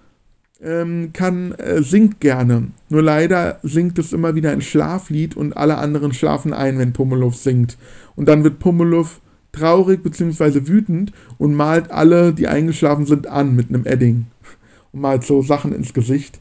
[0.66, 2.68] ähm, kann, äh, singt gerne.
[2.88, 7.36] Nur leider singt es immer wieder ein Schlaflied und alle anderen schlafen ein, wenn Pummeluff
[7.36, 7.78] singt.
[8.16, 9.20] Und dann wird Pummeluff
[9.52, 10.66] traurig bzw.
[10.66, 14.26] wütend und malt alle, die eingeschlafen sind, an mit einem Edding.
[14.92, 16.40] Und malt so Sachen ins Gesicht.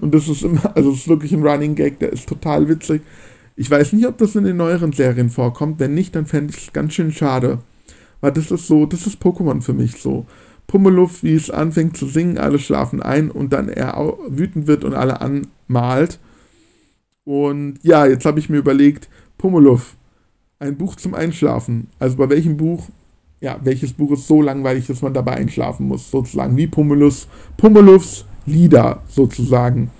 [0.00, 3.02] Und das ist immer, also es ist wirklich ein Running Gag, der ist total witzig.
[3.54, 5.78] Ich weiß nicht, ob das in den neueren Serien vorkommt.
[5.78, 7.58] Wenn nicht, dann fände ich es ganz schön schade.
[8.22, 10.26] Weil das ist so, das ist Pokémon für mich so.
[10.66, 14.94] Pummeluff, wie es anfängt zu singen, alle schlafen ein und dann er wütend wird und
[14.94, 16.18] alle anmalt.
[17.24, 19.96] Und ja, jetzt habe ich mir überlegt, Pummeluff,
[20.58, 21.88] ein Buch zum Einschlafen.
[21.98, 22.88] Also bei welchem Buch,
[23.40, 28.24] ja, welches Buch ist so langweilig, dass man dabei einschlafen muss, sozusagen, wie Pummeluffs, Pummeluffs
[28.46, 29.90] Lieder sozusagen.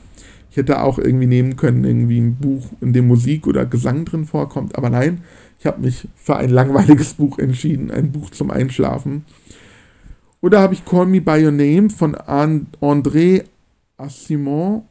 [0.51, 4.27] Ich hätte auch irgendwie nehmen können, irgendwie ein Buch, in dem Musik oder Gesang drin
[4.27, 5.23] vorkommt, aber nein,
[5.59, 9.25] ich habe mich für ein langweiliges Buch entschieden, ein Buch zum Einschlafen.
[10.43, 13.45] Oder habe ich Call Me By Your Name von André
[13.97, 14.83] Assimon,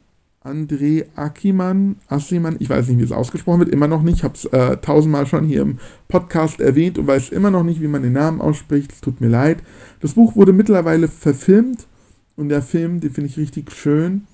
[0.42, 4.16] André Akiman, Assiman, ich weiß nicht, wie es ausgesprochen wird, immer noch nicht.
[4.16, 7.82] Ich habe es äh, tausendmal schon hier im Podcast erwähnt und weiß immer noch nicht,
[7.82, 8.92] wie man den Namen ausspricht.
[8.92, 9.58] Es tut mir leid.
[10.00, 11.86] Das Buch wurde mittlerweile verfilmt
[12.34, 14.26] und der Film, den finde ich richtig schön,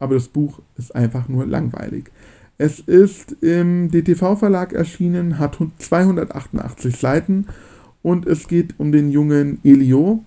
[0.00, 2.10] aber das Buch ist einfach nur langweilig.
[2.58, 7.46] Es ist im DTV-Verlag erschienen, hat 288 Seiten
[8.02, 10.24] und es geht um den jungen Elio.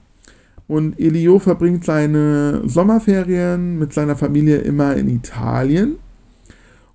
[0.68, 5.96] Und Elio verbringt seine Sommerferien mit seiner Familie immer in Italien.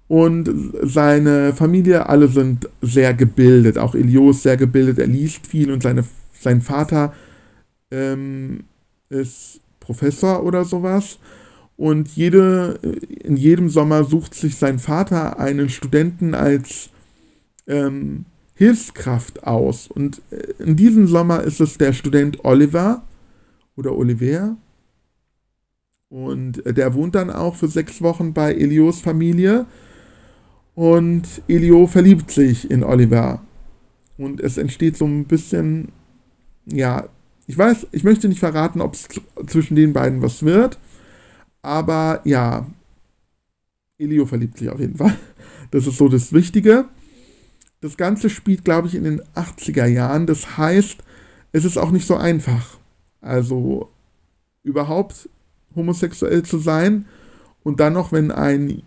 [0.08, 0.50] Und
[0.82, 3.78] seine Familie, alle sind sehr gebildet.
[3.78, 6.04] Auch Elio ist sehr gebildet, er liest viel und seine,
[6.38, 7.14] sein Vater
[7.90, 8.64] ähm,
[9.08, 11.18] ist Professor oder sowas.
[11.78, 12.78] Und jede,
[13.24, 16.90] in jedem Sommer sucht sich sein Vater einen Studenten als
[17.66, 19.88] ähm, Hilfskraft aus.
[19.88, 23.02] Und äh, in diesem Sommer ist es der Student Oliver
[23.76, 24.56] oder Oliver.
[26.08, 29.66] Und äh, der wohnt dann auch für sechs Wochen bei Elios Familie.
[30.74, 33.42] Und Elio verliebt sich in Oliver.
[34.18, 35.88] Und es entsteht so ein bisschen,
[36.66, 37.08] ja,
[37.46, 39.08] ich weiß, ich möchte nicht verraten, ob es
[39.46, 40.78] zwischen den beiden was wird.
[41.62, 42.66] Aber ja,
[43.98, 45.16] Elio verliebt sich auf jeden Fall.
[45.70, 46.85] Das ist so das Wichtige.
[47.80, 50.26] Das Ganze spielt, glaube ich, in den 80er Jahren.
[50.26, 50.98] Das heißt,
[51.52, 52.78] es ist auch nicht so einfach.
[53.22, 53.88] Also
[54.62, 55.30] überhaupt
[55.74, 57.06] homosexuell zu sein.
[57.64, 58.82] Und dann noch, wenn ein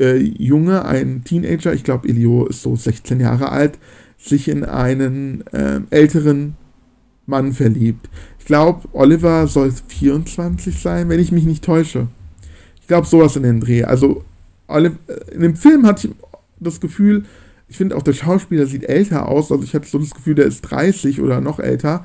[0.00, 3.78] äh, Junge, ein Teenager, ich glaube, Elio ist so 16 Jahre alt,
[4.18, 6.56] sich in einen äh, älteren
[7.26, 8.08] Mann verliebt.
[8.40, 12.08] Ich glaube, Oliver soll 24 sein, wenn ich mich nicht täusche.
[12.80, 13.84] Ich glaube, sowas in den Dreh.
[13.84, 14.24] Also,
[14.68, 14.90] äh,
[15.32, 16.14] in dem Film hatte ich
[16.58, 17.24] das Gefühl,
[17.68, 19.52] ich finde auch der Schauspieler sieht älter aus.
[19.52, 22.04] Also, ich hatte so das Gefühl, der ist 30 oder noch älter.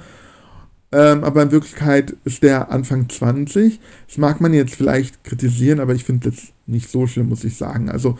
[0.93, 3.79] Ähm, aber in Wirklichkeit ist der Anfang 20.
[4.07, 7.55] Das mag man jetzt vielleicht kritisieren, aber ich finde das nicht so schlimm, muss ich
[7.55, 7.89] sagen.
[7.89, 8.17] Also,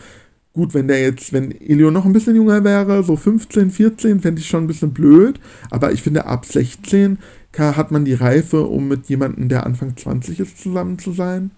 [0.54, 4.40] Gut, wenn der jetzt, wenn Elio noch ein bisschen jünger wäre, so 15, 14, fände
[4.40, 5.40] ich schon ein bisschen blöd.
[5.70, 7.18] Aber ich finde, ab 16
[7.56, 11.52] hat man die Reife, um mit jemandem, der Anfang 20 ist, zusammen zu sein.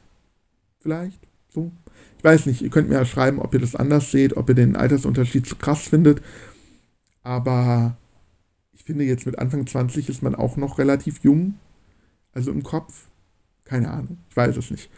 [0.80, 1.18] Vielleicht.
[1.48, 1.72] So.
[2.18, 4.54] Ich weiß nicht, ihr könnt mir ja schreiben, ob ihr das anders seht, ob ihr
[4.54, 6.22] den Altersunterschied zu krass findet.
[7.22, 7.96] Aber
[8.84, 11.54] ich finde, jetzt mit Anfang 20 ist man auch noch relativ jung.
[12.32, 13.06] Also im Kopf.
[13.64, 14.18] Keine Ahnung.
[14.28, 14.90] Ich weiß es nicht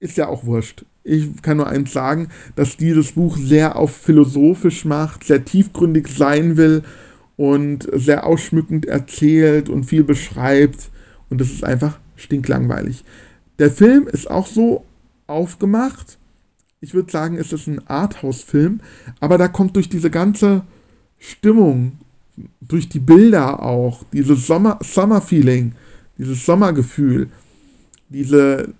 [0.00, 0.84] ist ja auch wurscht.
[1.02, 6.56] Ich kann nur eins sagen, dass dieses Buch sehr auf philosophisch macht, sehr tiefgründig sein
[6.56, 6.82] will
[7.36, 10.90] und sehr ausschmückend erzählt und viel beschreibt.
[11.30, 13.04] Und das ist einfach stinklangweilig.
[13.58, 14.84] Der Film ist auch so
[15.26, 16.18] aufgemacht.
[16.80, 18.80] Ich würde sagen, es ist ein Arthouse-Film,
[19.18, 20.62] aber da kommt durch diese ganze
[21.18, 21.98] Stimmung,
[22.60, 25.72] durch die Bilder auch, dieses Sommer, Summer-Feeling,
[26.18, 27.28] dieses Sommergefühl,
[28.08, 28.74] diese,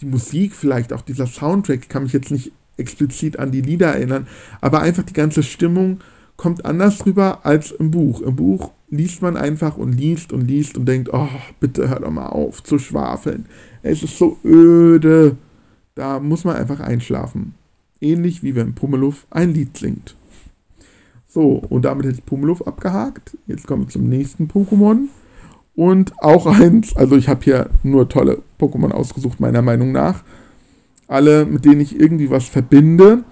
[0.00, 4.26] die Musik vielleicht, auch dieser Soundtrack, kann mich jetzt nicht explizit an die Lieder erinnern,
[4.60, 6.00] aber einfach die ganze Stimmung
[6.36, 8.20] kommt anders rüber als im Buch.
[8.20, 11.28] Im Buch liest man einfach und liest und liest und denkt, oh,
[11.60, 13.46] bitte hör doch mal auf zu schwafeln.
[13.82, 15.36] Es ist so öde.
[15.94, 17.54] Da muss man einfach einschlafen.
[18.00, 20.14] Ähnlich wie wenn Pummeluff ein Lied singt.
[21.28, 23.36] So, und damit hätte ich Pummeluff abgehakt.
[23.46, 25.08] Jetzt kommen wir zum nächsten Pokémon.
[25.76, 30.24] Und auch eins, also ich habe hier nur tolle Pokémon ausgesucht, meiner Meinung nach.
[31.06, 33.24] Alle, mit denen ich irgendwie was verbinde.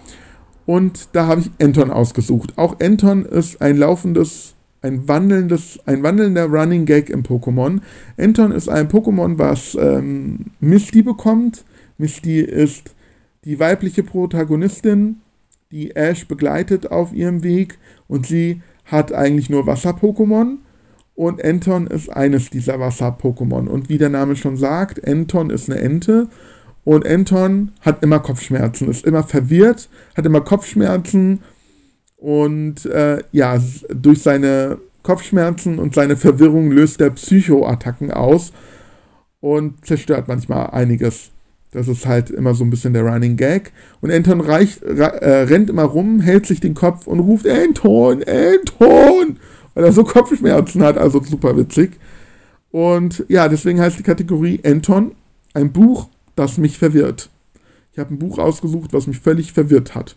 [0.66, 2.52] Und da habe ich Anton ausgesucht.
[2.56, 7.80] Auch Anton ist ein laufendes, ein wandelndes, ein wandelnder Running Gag im Pokémon.
[8.18, 11.64] Anton ist ein Pokémon, was ähm, Misty bekommt.
[11.98, 12.94] Misty ist
[13.44, 15.22] die weibliche Protagonistin,
[15.76, 20.58] die Ash begleitet auf ihrem Weg und sie hat eigentlich nur Wasser-Pokémon
[21.14, 23.66] Und Anton ist eines dieser Wasser-Pokémon.
[23.68, 26.28] Und wie der Name schon sagt, Anton ist eine Ente.
[26.84, 31.40] Und Anton hat immer Kopfschmerzen, ist immer verwirrt, hat immer Kopfschmerzen.
[32.16, 33.58] Und äh, ja,
[33.88, 38.52] durch seine Kopfschmerzen und seine Verwirrung löst er Psychoattacken aus
[39.40, 41.30] und zerstört manchmal einiges.
[41.72, 43.72] Das ist halt immer so ein bisschen der Running Gag.
[44.00, 49.38] Und Anton reicht, äh, rennt immer rum, hält sich den Kopf und ruft Anton, Anton,
[49.74, 50.96] weil er so Kopfschmerzen hat.
[50.96, 51.98] Also super witzig.
[52.70, 55.12] Und ja, deswegen heißt die Kategorie Anton
[55.54, 57.30] ein Buch, das mich verwirrt.
[57.92, 60.16] Ich habe ein Buch ausgesucht, was mich völlig verwirrt hat.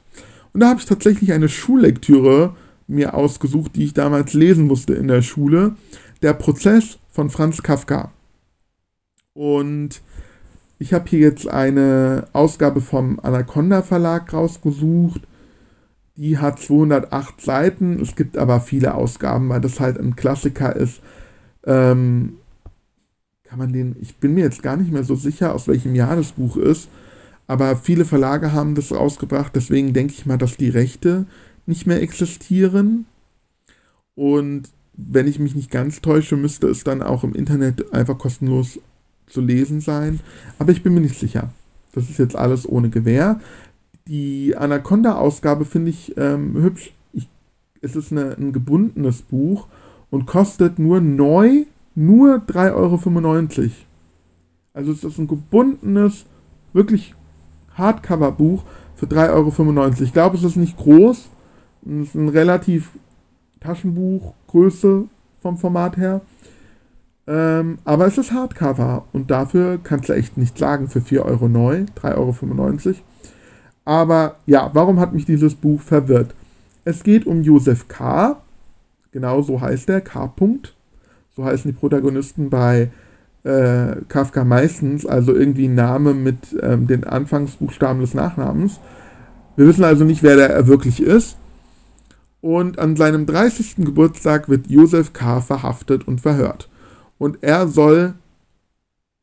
[0.53, 2.55] Und da habe ich tatsächlich eine Schullektüre
[2.87, 5.75] mir ausgesucht, die ich damals lesen musste in der Schule.
[6.21, 8.11] Der Prozess von Franz Kafka.
[9.33, 10.01] Und
[10.79, 15.21] ich habe hier jetzt eine Ausgabe vom Anaconda Verlag rausgesucht.
[16.15, 18.01] Die hat 208 Seiten.
[18.01, 21.01] Es gibt aber viele Ausgaben, weil das halt ein Klassiker ist.
[21.65, 22.37] Ähm,
[23.43, 26.15] kann man den, ich bin mir jetzt gar nicht mehr so sicher, aus welchem Jahr
[26.15, 26.87] das Buch ist.
[27.45, 29.53] Aber viele Verlage haben das rausgebracht.
[29.55, 31.25] Deswegen denke ich mal, dass die Rechte
[31.65, 33.05] nicht mehr existieren.
[34.15, 38.79] Und wenn ich mich nicht ganz täusche, müsste es dann auch im Internet einfach kostenlos
[39.29, 40.19] zu lesen sein.
[40.57, 41.49] Aber ich bin mir nicht sicher.
[41.93, 43.39] Das ist jetzt alles ohne Gewähr.
[44.07, 46.93] Die Anaconda-Ausgabe finde ich ähm, hübsch.
[47.13, 47.29] Ich,
[47.81, 49.67] es ist eine, ein gebundenes Buch
[50.09, 51.65] und kostet nur neu
[51.95, 53.69] nur 3,95 Euro.
[54.73, 56.25] Also es ist ein gebundenes,
[56.73, 57.13] wirklich
[57.73, 58.63] Hardcover-Buch
[58.95, 60.03] für 3,95 Euro.
[60.03, 61.29] Ich glaube, es ist nicht groß.
[61.85, 62.91] Es ist ein relativ
[63.59, 65.05] Taschenbuchgröße
[65.41, 66.21] vom Format her.
[67.29, 71.47] Ähm, aber es ist Hardcover und dafür kannst du echt nichts sagen für 4 Euro
[71.47, 72.95] neu, 3,95 Euro.
[73.85, 76.33] Aber ja, warum hat mich dieses Buch verwirrt?
[76.85, 78.41] Es geht um Josef K.
[79.11, 80.25] Genau so heißt er, K.
[80.25, 80.69] -Punkt.
[81.35, 82.89] So heißen die Protagonisten bei
[83.43, 88.79] äh, Kafka meistens, also irgendwie ein Name mit ähm, den Anfangsbuchstaben des Nachnamens.
[89.55, 91.37] Wir wissen also nicht, wer der wirklich ist.
[92.41, 93.75] Und an seinem 30.
[93.77, 95.41] Geburtstag wird Josef K.
[95.41, 96.69] verhaftet und verhört
[97.19, 98.15] und er soll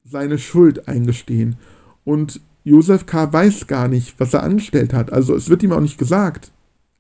[0.05, 1.57] seine Schuld eingestehen.
[2.05, 3.33] Und Josef K.
[3.33, 5.13] weiß gar nicht, was er angestellt hat.
[5.13, 6.53] Also es wird ihm auch nicht gesagt.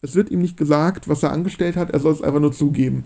[0.03, 3.05] Es wird ihm nicht gesagt, was er angestellt hat, er soll es einfach nur zugeben.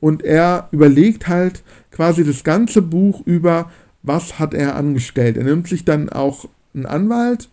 [0.00, 3.70] Und er überlegt halt quasi das ganze Buch über,
[4.02, 5.36] was hat er angestellt.
[5.36, 7.48] Er nimmt sich dann auch einen Anwalt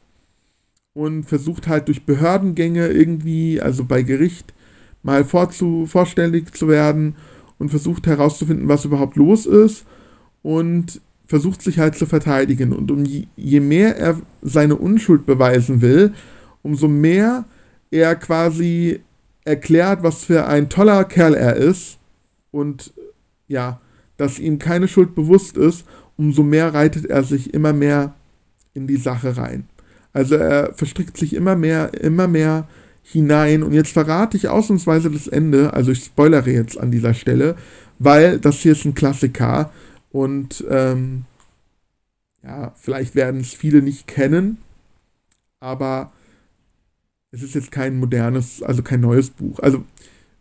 [0.93, 4.53] und versucht halt durch Behördengänge irgendwie, also bei Gericht,
[5.01, 7.15] mal vorzu, vorstellig zu werden
[7.63, 9.85] und versucht herauszufinden, was überhaupt los ist
[10.41, 12.73] und versucht sich halt zu verteidigen.
[12.73, 16.13] Und um je, je mehr er seine Unschuld beweisen will,
[16.61, 17.45] umso mehr
[17.89, 18.99] er quasi
[19.45, 21.99] erklärt, was für ein toller Kerl er ist
[22.51, 22.91] und
[23.47, 23.79] ja,
[24.17, 25.85] dass ihm keine Schuld bewusst ist,
[26.17, 28.13] umso mehr reitet er sich immer mehr
[28.73, 29.69] in die Sache rein.
[30.11, 32.67] Also er verstrickt sich immer mehr, immer mehr
[33.03, 33.63] hinein.
[33.63, 37.55] Und jetzt verrate ich ausnahmsweise das Ende, also ich spoilere jetzt an dieser Stelle,
[37.99, 39.71] weil das hier ist ein Klassiker
[40.11, 41.25] und ähm,
[42.43, 44.57] ja, vielleicht werden es viele nicht kennen,
[45.59, 46.11] aber
[47.31, 49.59] es ist jetzt kein modernes, also kein neues Buch.
[49.59, 49.83] Also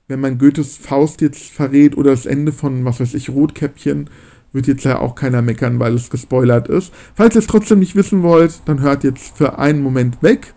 [0.09, 4.11] wenn man Goethes Faust jetzt verrät oder das Ende von, was weiß ich, Rotkäppchen,
[4.53, 6.93] wird jetzt ja auch keiner meckern, weil es gespoilert ist.
[7.15, 10.55] Falls ihr es trotzdem nicht wissen wollt, dann hört jetzt für einen Moment weg.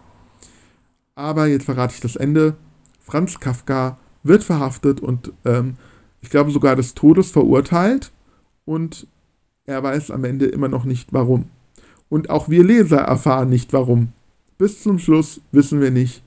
[1.15, 2.55] Aber jetzt verrate ich das Ende.
[2.99, 5.75] Franz Kafka wird verhaftet und ähm,
[6.21, 8.11] ich glaube sogar des Todes verurteilt.
[8.65, 9.07] Und
[9.65, 11.45] er weiß am Ende immer noch nicht warum.
[12.09, 14.09] Und auch wir Leser erfahren nicht warum.
[14.57, 16.23] Bis zum Schluss wissen wir nicht,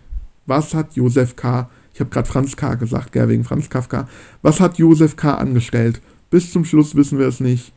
[0.47, 1.69] was hat Josef K.
[1.95, 2.75] Ich habe gerade Franz K.
[2.75, 4.09] gesagt, gell, wegen Franz Kafka.
[4.43, 5.35] Was hat Josef K.
[5.35, 6.01] angestellt?
[6.31, 7.73] Bis zum Schluss wissen wir es nicht.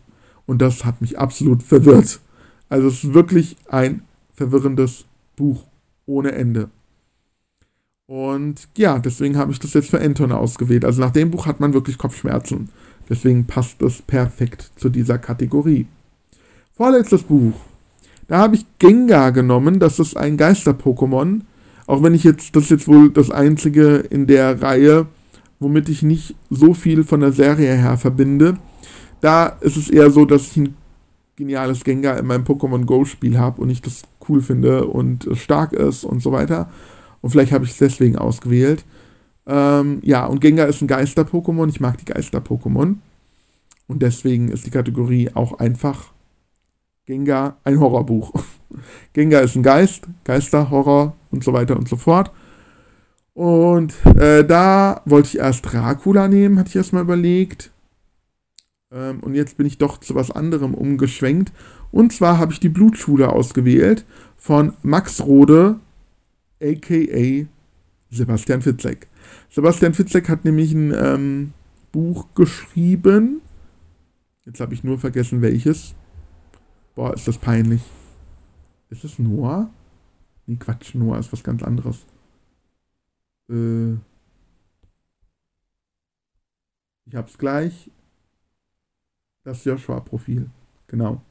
[0.45, 2.19] Und das hat mich absolut verwirrt.
[2.69, 5.65] Also es ist wirklich ein verwirrendes Buch
[6.05, 6.69] ohne Ende.
[8.11, 10.83] Und ja, deswegen habe ich das jetzt für Anton ausgewählt.
[10.83, 12.67] Also nach dem Buch hat man wirklich Kopfschmerzen.
[13.09, 15.87] Deswegen passt es perfekt zu dieser Kategorie.
[16.73, 17.53] Vorletztes Buch.
[18.27, 19.79] Da habe ich Gengar genommen.
[19.79, 21.43] Das ist ein Geister-Pokémon.
[21.87, 25.05] Auch wenn ich jetzt, das ist jetzt wohl das einzige in der Reihe,
[25.61, 28.57] womit ich nicht so viel von der Serie her verbinde.
[29.21, 30.75] Da ist es eher so, dass ich ein
[31.37, 35.71] geniales Gengar in meinem Pokémon Go Spiel habe und ich das cool finde und stark
[35.71, 36.69] ist und so weiter.
[37.21, 38.83] Und vielleicht habe ich es deswegen ausgewählt.
[39.45, 41.69] Ähm, ja, und Gengar ist ein Geister-Pokémon.
[41.69, 42.95] Ich mag die Geister-Pokémon.
[43.87, 46.13] Und deswegen ist die Kategorie auch einfach
[47.05, 48.33] Gengar ein Horrorbuch.
[49.13, 52.31] Gengar ist ein Geist, Geister, Horror und so weiter und so fort.
[53.33, 57.71] Und äh, da wollte ich erst Dracula nehmen, hatte ich erstmal überlegt.
[58.91, 61.51] Ähm, und jetzt bin ich doch zu was anderem umgeschwenkt.
[61.91, 64.05] Und zwar habe ich die Blutschule ausgewählt
[64.37, 65.79] von Max Rode,
[66.61, 67.47] aka
[68.09, 69.07] Sebastian Fitzek.
[69.49, 71.53] Sebastian Fitzek hat nämlich ein ähm,
[71.91, 73.41] Buch geschrieben.
[74.45, 75.95] Jetzt habe ich nur vergessen, welches.
[76.95, 77.81] Boah, ist das peinlich.
[78.89, 79.69] Ist es Noah?
[80.45, 82.05] Nee, Quatsch, Noah ist was ganz anderes.
[83.49, 83.93] Äh.
[87.05, 87.89] Ich hab's gleich.
[89.43, 90.49] Das Joshua-Profil.
[90.87, 91.21] Genau.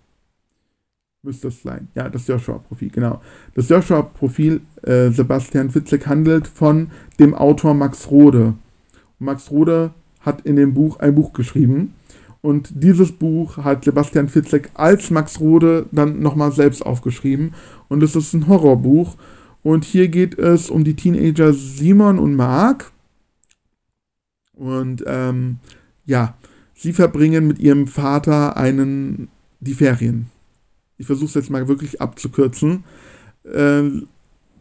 [1.22, 1.88] Müsste es sein.
[1.94, 3.20] Ja, das Joshua-Profil, genau.
[3.54, 8.54] Das Joshua-Profil äh, Sebastian Fitzek handelt von dem Autor Max Rode.
[9.18, 11.94] Max Rode hat in dem Buch ein Buch geschrieben.
[12.42, 17.54] Und dieses Buch hat Sebastian Fitzek als Max Rode dann nochmal selbst aufgeschrieben.
[17.88, 19.16] Und es ist ein Horrorbuch.
[19.62, 22.92] Und hier geht es um die Teenager Simon und Mark.
[24.54, 25.58] Und ähm,
[26.06, 26.34] ja,
[26.74, 29.28] sie verbringen mit ihrem Vater einen
[29.60, 30.26] die Ferien.
[30.96, 32.84] Ich versuche es jetzt mal wirklich abzukürzen.
[33.44, 33.82] Äh,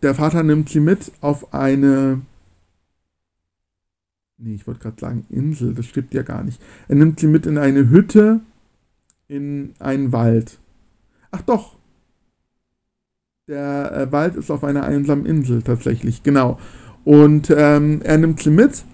[0.01, 2.21] der Vater nimmt sie mit auf eine
[4.41, 6.61] Nee, ich wollte gerade sagen Insel, das stimmt ja gar nicht.
[6.87, 8.39] Er nimmt sie mit in eine Hütte
[9.27, 10.59] in einen Wald.
[11.31, 11.77] Ach doch.
[13.49, 16.57] Der äh, Wald ist auf einer einsamen Insel tatsächlich, genau.
[17.03, 18.85] Und ähm, er nimmt sie mit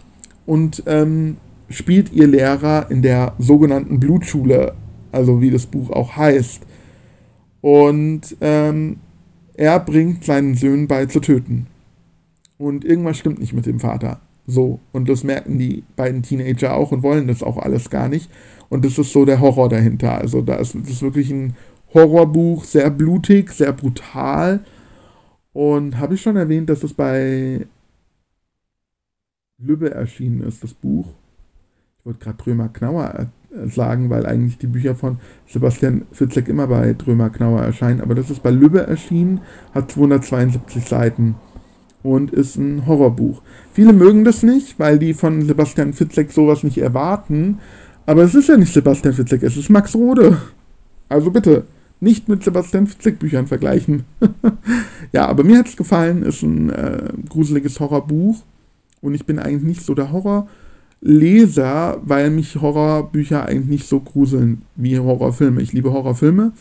[0.46, 1.38] und ähm,
[1.70, 4.74] spielt ihr Lehrer in der sogenannten Blutschule,
[5.12, 6.64] also wie das Buch auch heißt.
[7.62, 8.98] Und ähm,
[9.58, 11.68] er bringt seinen Söhnen bei zu töten.
[12.58, 14.22] Und irgendwas stimmt nicht mit dem Vater.
[14.48, 18.30] So, und das merken die beiden Teenager auch und wollen das auch alles gar nicht.
[18.70, 20.18] Und das ist so der Horror dahinter.
[20.18, 21.56] Also da ist das ist wirklich ein
[21.94, 24.64] Horrorbuch, sehr blutig, sehr brutal.
[25.54, 27.66] Und habe ich schon erwähnt, dass es bei
[29.58, 31.08] Lübbe erschienen ist, das Buch.
[32.00, 33.28] Ich wollte gerade Drömer Knauer
[33.66, 38.02] sagen, weil eigentlich die Bücher von Sebastian Fitzek immer bei Drömer Knauer erscheinen.
[38.02, 39.42] Aber das ist bei Lübbe erschienen,
[39.74, 41.36] hat 272 Seiten
[42.04, 43.42] und ist ein Horrorbuch.
[43.74, 47.60] Viele mögen das nicht, weil die von Sebastian Fitzek sowas nicht erwarten.
[48.06, 50.38] Aber es ist ja nicht Sebastian Fitzek, es ist Max Rode.
[51.10, 51.66] Also bitte,
[52.00, 54.04] nicht mit Sebastian Fitzek Büchern vergleichen.
[55.12, 58.38] ja, aber mir hat es gefallen, ist ein äh, gruseliges Horrorbuch.
[59.02, 60.12] Und ich bin eigentlich nicht so der
[61.06, 65.62] Horrorleser, weil mich Horrorbücher eigentlich nicht so gruseln wie Horrorfilme.
[65.62, 66.52] Ich liebe Horrorfilme,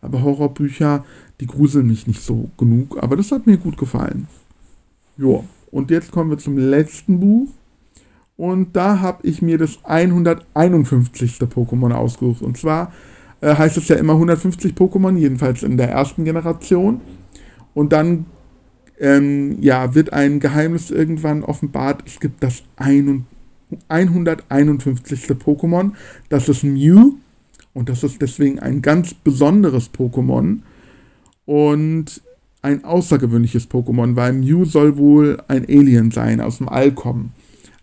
[0.00, 1.04] aber Horrorbücher,
[1.40, 2.98] die gruseln mich nicht so genug.
[3.00, 4.26] Aber das hat mir gut gefallen.
[5.16, 7.48] Ja, und jetzt kommen wir zum letzten Buch.
[8.36, 11.38] Und da habe ich mir das 151.
[11.42, 12.42] Pokémon ausgesucht.
[12.42, 12.92] Und zwar
[13.40, 17.00] äh, heißt es ja immer 150 Pokémon, jedenfalls in der ersten Generation.
[17.74, 18.26] Und dann
[18.98, 22.02] ähm, ja, wird ein Geheimnis irgendwann offenbart.
[22.06, 22.64] Es gibt das
[23.88, 25.30] 151.
[25.32, 25.92] Pokémon.
[26.28, 27.14] Das ist Mew.
[27.74, 30.58] Und das ist deswegen ein ganz besonderes Pokémon.
[31.44, 32.22] Und
[32.62, 37.32] ein außergewöhnliches Pokémon, weil Mew soll wohl ein Alien sein, aus dem All kommen.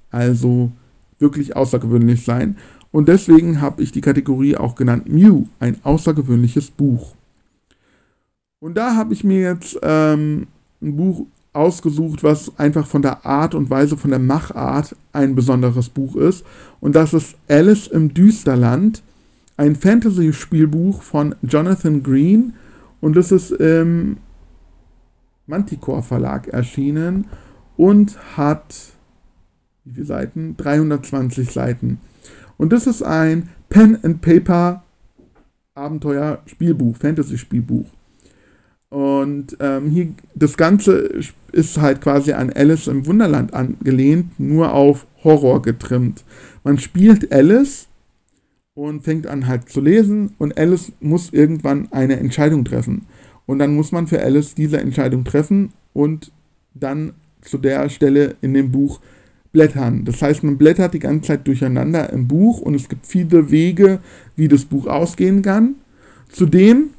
[0.09, 0.71] Also
[1.19, 2.57] wirklich außergewöhnlich sein.
[2.91, 7.13] Und deswegen habe ich die Kategorie auch genannt Mew, ein außergewöhnliches Buch.
[8.59, 10.47] Und da habe ich mir jetzt ähm,
[10.81, 15.89] ein Buch ausgesucht, was einfach von der Art und Weise, von der Machart ein besonderes
[15.89, 16.45] Buch ist.
[16.79, 19.01] Und das ist Alice im Düsterland,
[19.57, 22.53] ein Fantasy-Spielbuch von Jonathan Green.
[23.01, 24.17] Und das ist ähm,
[25.47, 27.27] Manticore Verlag erschienen
[27.75, 28.75] und hat,
[29.83, 30.55] wie viele Seiten?
[30.57, 31.99] 320 Seiten.
[32.57, 34.83] Und das ist ein Pen and Paper
[35.73, 37.85] Abenteuer Spielbuch, Fantasy Spielbuch.
[38.89, 41.09] Und ähm, hier das Ganze
[41.51, 46.23] ist halt quasi an Alice im Wunderland angelehnt, nur auf Horror getrimmt.
[46.63, 47.87] Man spielt Alice
[48.73, 53.05] und fängt an halt zu lesen und Alice muss irgendwann eine Entscheidung treffen.
[53.45, 56.31] Und dann muss man für Alice diese Entscheidung treffen und
[56.73, 58.99] dann zu der Stelle in dem Buch
[59.51, 60.05] blättern.
[60.05, 63.99] Das heißt, man blättert die ganze Zeit durcheinander im Buch und es gibt viele Wege,
[64.35, 65.75] wie das Buch ausgehen kann.
[66.29, 66.91] Zudem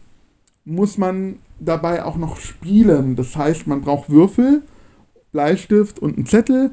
[0.64, 3.16] muss man dabei auch noch spielen.
[3.16, 4.62] Das heißt, man braucht Würfel,
[5.32, 6.72] Bleistift und einen Zettel,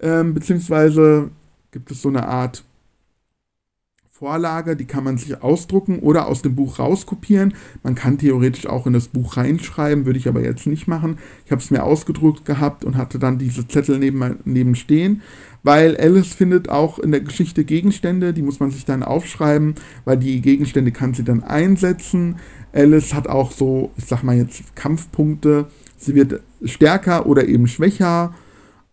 [0.00, 1.30] ähm, beziehungsweise
[1.70, 2.64] gibt es so eine Art
[4.24, 7.52] Vorlage, die kann man sich ausdrucken oder aus dem Buch rauskopieren.
[7.82, 11.18] Man kann theoretisch auch in das Buch reinschreiben, würde ich aber jetzt nicht machen.
[11.44, 15.22] Ich habe es mir ausgedruckt gehabt und hatte dann diese Zettel neben, neben stehen,
[15.64, 19.74] weil Alice findet auch in der Geschichte Gegenstände, die muss man sich dann aufschreiben,
[20.04, 22.36] weil die Gegenstände kann sie dann einsetzen.
[22.74, 25.66] Alice hat auch so, ich sag mal jetzt Kampfpunkte.
[25.96, 28.34] Sie wird stärker oder eben schwächer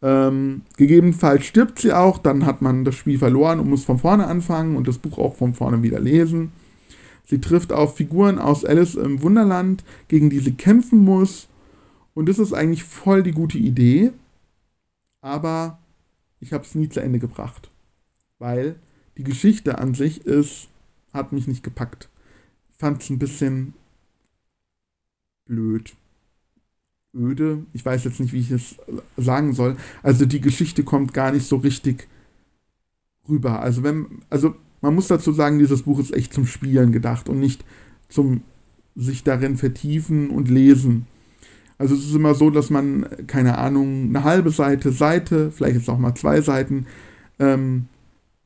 [0.03, 4.25] Ähm, gegebenenfalls stirbt sie auch, dann hat man das Spiel verloren und muss von vorne
[4.25, 6.51] anfangen und das Buch auch von vorne wieder lesen.
[7.25, 11.47] Sie trifft auf Figuren aus Alice im Wunderland, gegen die sie kämpfen muss.
[12.13, 14.11] Und das ist eigentlich voll die gute Idee.
[15.21, 15.77] Aber
[16.39, 17.69] ich habe es nie zu Ende gebracht.
[18.39, 18.75] Weil
[19.17, 20.67] die Geschichte an sich ist,
[21.13, 22.09] hat mich nicht gepackt.
[22.82, 23.75] Fand es ein bisschen
[25.45, 25.93] blöd.
[27.13, 27.63] Öde.
[27.73, 28.75] Ich weiß jetzt nicht, wie ich es
[29.17, 29.77] sagen soll.
[30.01, 32.07] Also die Geschichte kommt gar nicht so richtig
[33.29, 33.61] rüber.
[33.61, 37.39] Also wenn, also man muss dazu sagen, dieses Buch ist echt zum Spielen gedacht und
[37.39, 37.63] nicht
[38.09, 38.41] zum
[38.95, 41.05] sich darin vertiefen und lesen.
[41.77, 45.89] Also es ist immer so, dass man, keine Ahnung, eine halbe Seite, Seite, vielleicht jetzt
[45.91, 46.88] auch mal zwei Seiten,
[47.38, 47.89] ähm,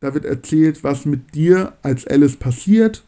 [0.02, 3.05] da wird erzählt, was mit dir als Alice passiert.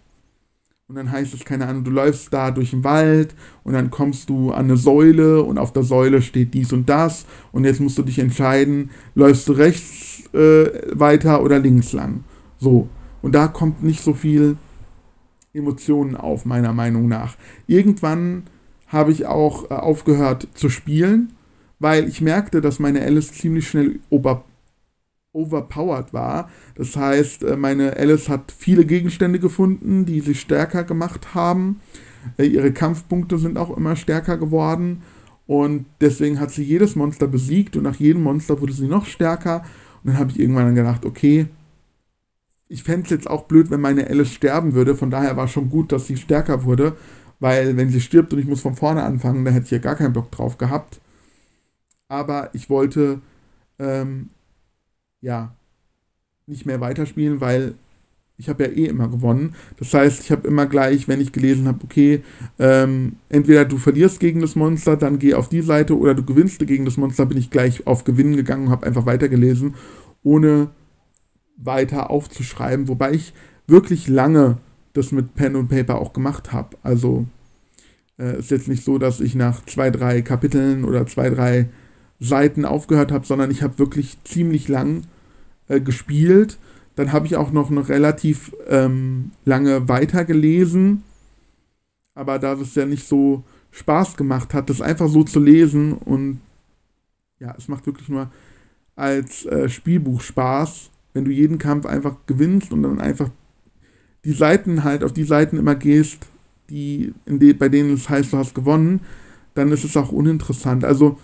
[0.90, 3.36] Und dann heißt es, keine Ahnung, du läufst da durch den Wald
[3.66, 7.26] und dann kommst du an eine Säule und auf der Säule steht dies und das.
[7.52, 12.24] Und jetzt musst du dich entscheiden, läufst du rechts äh, weiter oder links lang.
[12.58, 12.88] So.
[13.22, 14.56] Und da kommt nicht so viel
[15.54, 17.36] Emotionen auf, meiner Meinung nach.
[17.68, 18.44] Irgendwann
[18.88, 21.34] habe ich auch äh, aufgehört zu spielen,
[21.80, 24.46] weil ich merkte, dass meine Alice ziemlich schnell over
[25.38, 26.50] overpowered war.
[26.76, 31.80] Das heißt, äh, meine Alice hat viele Gegenstände gefunden, die sie stärker gemacht haben.
[32.38, 35.04] Äh, ihre Kampfpunkte sind auch immer stärker geworden.
[35.46, 39.64] Und deswegen hat sie jedes Monster besiegt und nach jedem Monster wurde sie noch stärker.
[40.04, 41.48] Und dann habe ich irgendwann gedacht, okay,
[42.68, 44.96] ich fände es jetzt auch blöd, wenn meine Alice sterben würde.
[44.96, 46.98] Von daher war schon gut, dass sie stärker wurde.
[47.40, 49.96] Weil wenn sie stirbt und ich muss von vorne anfangen, da hätte ich ja gar
[49.96, 51.00] keinen Bock drauf gehabt.
[52.10, 53.22] Aber ich wollte,
[53.80, 54.30] ähm,
[55.28, 55.54] ja,
[56.48, 57.76] nicht mehr weiterspielen, weil
[58.38, 59.56] ich habe ja eh immer gewonnen.
[59.78, 62.24] Das heißt, ich habe immer gleich, wenn ich gelesen habe, okay,
[62.60, 66.66] ähm, entweder du verlierst gegen das Monster, dann geh auf die Seite, oder du gewinnst
[66.66, 69.76] gegen das Monster, bin ich gleich auf Gewinnen gegangen und habe einfach weitergelesen,
[70.24, 70.70] ohne
[71.58, 73.34] weiter aufzuschreiben, wobei ich
[73.68, 74.60] wirklich lange
[74.94, 76.78] das mit Pen und Paper auch gemacht habe.
[76.84, 77.26] Also
[78.18, 81.68] äh, ist jetzt nicht so, dass ich nach zwei, drei Kapiteln oder zwei, drei
[82.20, 85.04] Seiten aufgehört habe, sondern ich habe wirklich ziemlich lang
[85.68, 86.58] äh, gespielt.
[86.96, 91.04] Dann habe ich auch noch eine relativ ähm, lange weitergelesen.
[92.16, 96.42] Aber da es ja nicht so Spaß gemacht hat, das einfach so zu lesen und
[97.40, 98.32] ja, es macht wirklich nur
[98.96, 103.32] als äh, Spielbuch Spaß wenn du jeden Kampf einfach gewinnst und dann einfach
[104.24, 106.28] die Seiten halt auf die Seiten immer gehst,
[106.70, 109.02] die, de, bei denen es heißt, du hast gewonnen,
[109.56, 110.86] dann ist es auch uninteressant.
[110.86, 111.18] Also,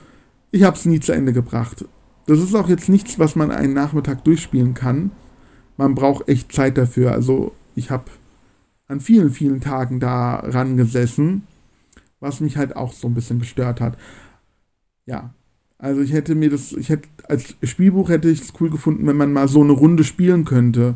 [0.50, 1.86] ich habe es nie zu Ende gebracht.
[2.26, 5.12] Das ist auch jetzt nichts, was man einen Nachmittag durchspielen kann.
[5.78, 7.12] Man braucht echt Zeit dafür.
[7.12, 8.06] Also, ich habe
[8.88, 11.44] an vielen, vielen Tagen da rangesessen,
[12.20, 13.98] was mich halt auch so ein bisschen gestört hat.
[15.06, 15.34] Ja,
[15.78, 19.18] also ich hätte mir das, ich hätte, als Spielbuch hätte ich es cool gefunden, wenn
[19.18, 20.96] man mal so eine Runde spielen könnte.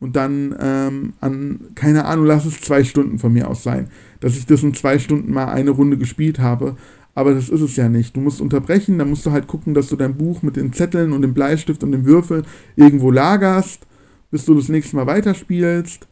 [0.00, 3.88] Und dann ähm, an, keine Ahnung, lass es zwei Stunden von mir aus sein,
[4.20, 6.76] dass ich das in zwei Stunden mal eine Runde gespielt habe.
[7.18, 8.14] Aber das ist es ja nicht.
[8.14, 11.12] Du musst unterbrechen, dann musst du halt gucken, dass du dein Buch mit den Zetteln
[11.12, 12.44] und dem Bleistift und dem Würfel
[12.76, 13.88] irgendwo lagerst,
[14.30, 16.06] bis du das nächste Mal weiterspielst.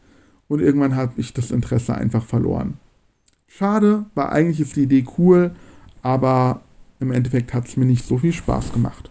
[0.49, 2.73] Und irgendwann habe ich das Interesse einfach verloren.
[3.47, 5.51] Schade, war eigentlich ist die Idee cool,
[6.01, 6.59] aber
[6.99, 9.09] im Endeffekt hat es mir nicht so viel Spaß gemacht.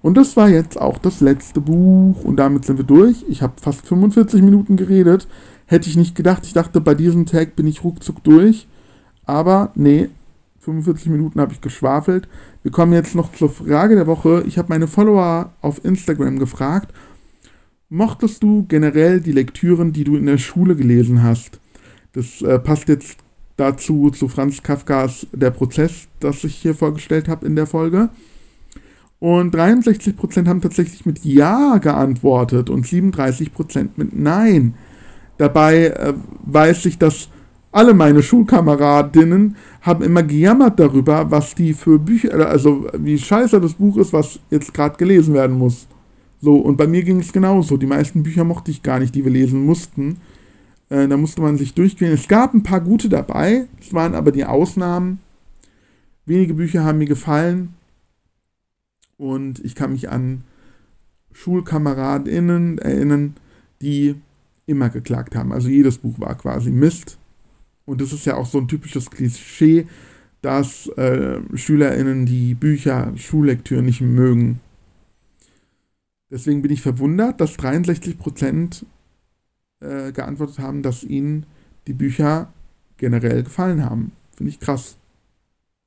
[0.00, 3.22] Und das war jetzt auch das letzte Buch und damit sind wir durch.
[3.28, 5.28] Ich habe fast 45 Minuten geredet.
[5.66, 6.46] Hätte ich nicht gedacht.
[6.46, 8.66] Ich dachte, bei diesem Tag bin ich ruckzuck durch.
[9.26, 10.08] Aber nee,
[10.68, 12.28] 45 Minuten habe ich geschwafelt.
[12.62, 14.44] Wir kommen jetzt noch zur Frage der Woche.
[14.46, 16.92] Ich habe meine Follower auf Instagram gefragt,
[17.88, 21.58] mochtest du generell die Lektüren, die du in der Schule gelesen hast?
[22.12, 23.16] Das äh, passt jetzt
[23.56, 28.10] dazu zu Franz Kafkas Der Prozess, das ich hier vorgestellt habe in der Folge.
[29.20, 34.74] Und 63% haben tatsächlich mit Ja geantwortet und 37% mit Nein.
[35.38, 36.14] Dabei äh,
[36.44, 37.30] weiß ich, dass
[37.70, 43.74] alle meine Schulkameradinnen haben immer gejammert darüber, was die für Bücher, also wie scheiße das
[43.74, 45.86] Buch ist, was jetzt gerade gelesen werden muss.
[46.40, 47.76] So, und bei mir ging es genauso.
[47.76, 50.18] Die meisten Bücher mochte ich gar nicht, die wir lesen mussten.
[50.88, 52.14] Äh, da musste man sich durchquälen.
[52.14, 55.20] Es gab ein paar gute dabei, es waren aber die Ausnahmen.
[56.24, 57.74] Wenige Bücher haben mir gefallen.
[59.16, 60.44] Und ich kann mich an
[61.32, 63.34] SchulkameradInnen erinnern,
[63.82, 64.14] die
[64.66, 65.52] immer geklagt haben.
[65.52, 67.18] Also jedes Buch war quasi Mist.
[67.88, 69.86] Und das ist ja auch so ein typisches Klischee,
[70.42, 74.60] dass äh, SchülerInnen die Bücher, Schullektüre nicht mögen.
[76.30, 78.84] Deswegen bin ich verwundert, dass 63%
[79.80, 81.46] äh, geantwortet haben, dass ihnen
[81.86, 82.52] die Bücher
[82.98, 84.12] generell gefallen haben.
[84.36, 84.98] Finde ich krass.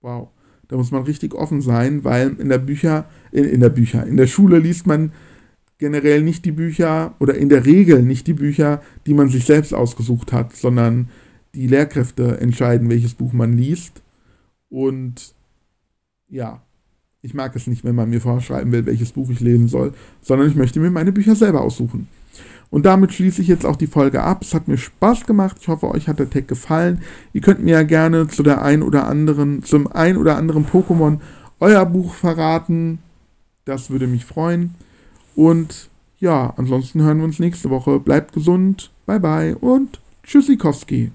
[0.02, 0.30] Wow.
[0.70, 4.18] Da muss man richtig offen sein, weil in der Bücher, in, in der Bücher, in
[4.18, 5.12] der Schule liest man
[5.78, 9.72] generell nicht die Bücher oder in der Regel nicht die Bücher, die man sich selbst
[9.72, 11.10] ausgesucht hat, sondern
[11.56, 14.02] die Lehrkräfte entscheiden, welches Buch man liest.
[14.70, 15.34] Und
[16.30, 16.62] ja,
[17.22, 20.50] ich mag es nicht, wenn man mir vorschreiben will, welches Buch ich lesen soll, sondern
[20.50, 22.08] ich möchte mir meine Bücher selber aussuchen.
[22.72, 24.42] Und damit schließe ich jetzt auch die Folge ab.
[24.42, 25.58] Es hat mir Spaß gemacht.
[25.60, 27.02] Ich hoffe, euch hat der Tag gefallen.
[27.34, 31.20] Ihr könnt mir ja gerne zu der ein oder anderen, zum ein oder anderen Pokémon
[31.60, 33.00] euer Buch verraten.
[33.66, 34.74] Das würde mich freuen.
[35.36, 35.90] Und
[36.20, 38.00] ja, ansonsten hören wir uns nächste Woche.
[38.00, 38.90] Bleibt gesund.
[39.06, 41.12] Bye bye und Tschüssikowski.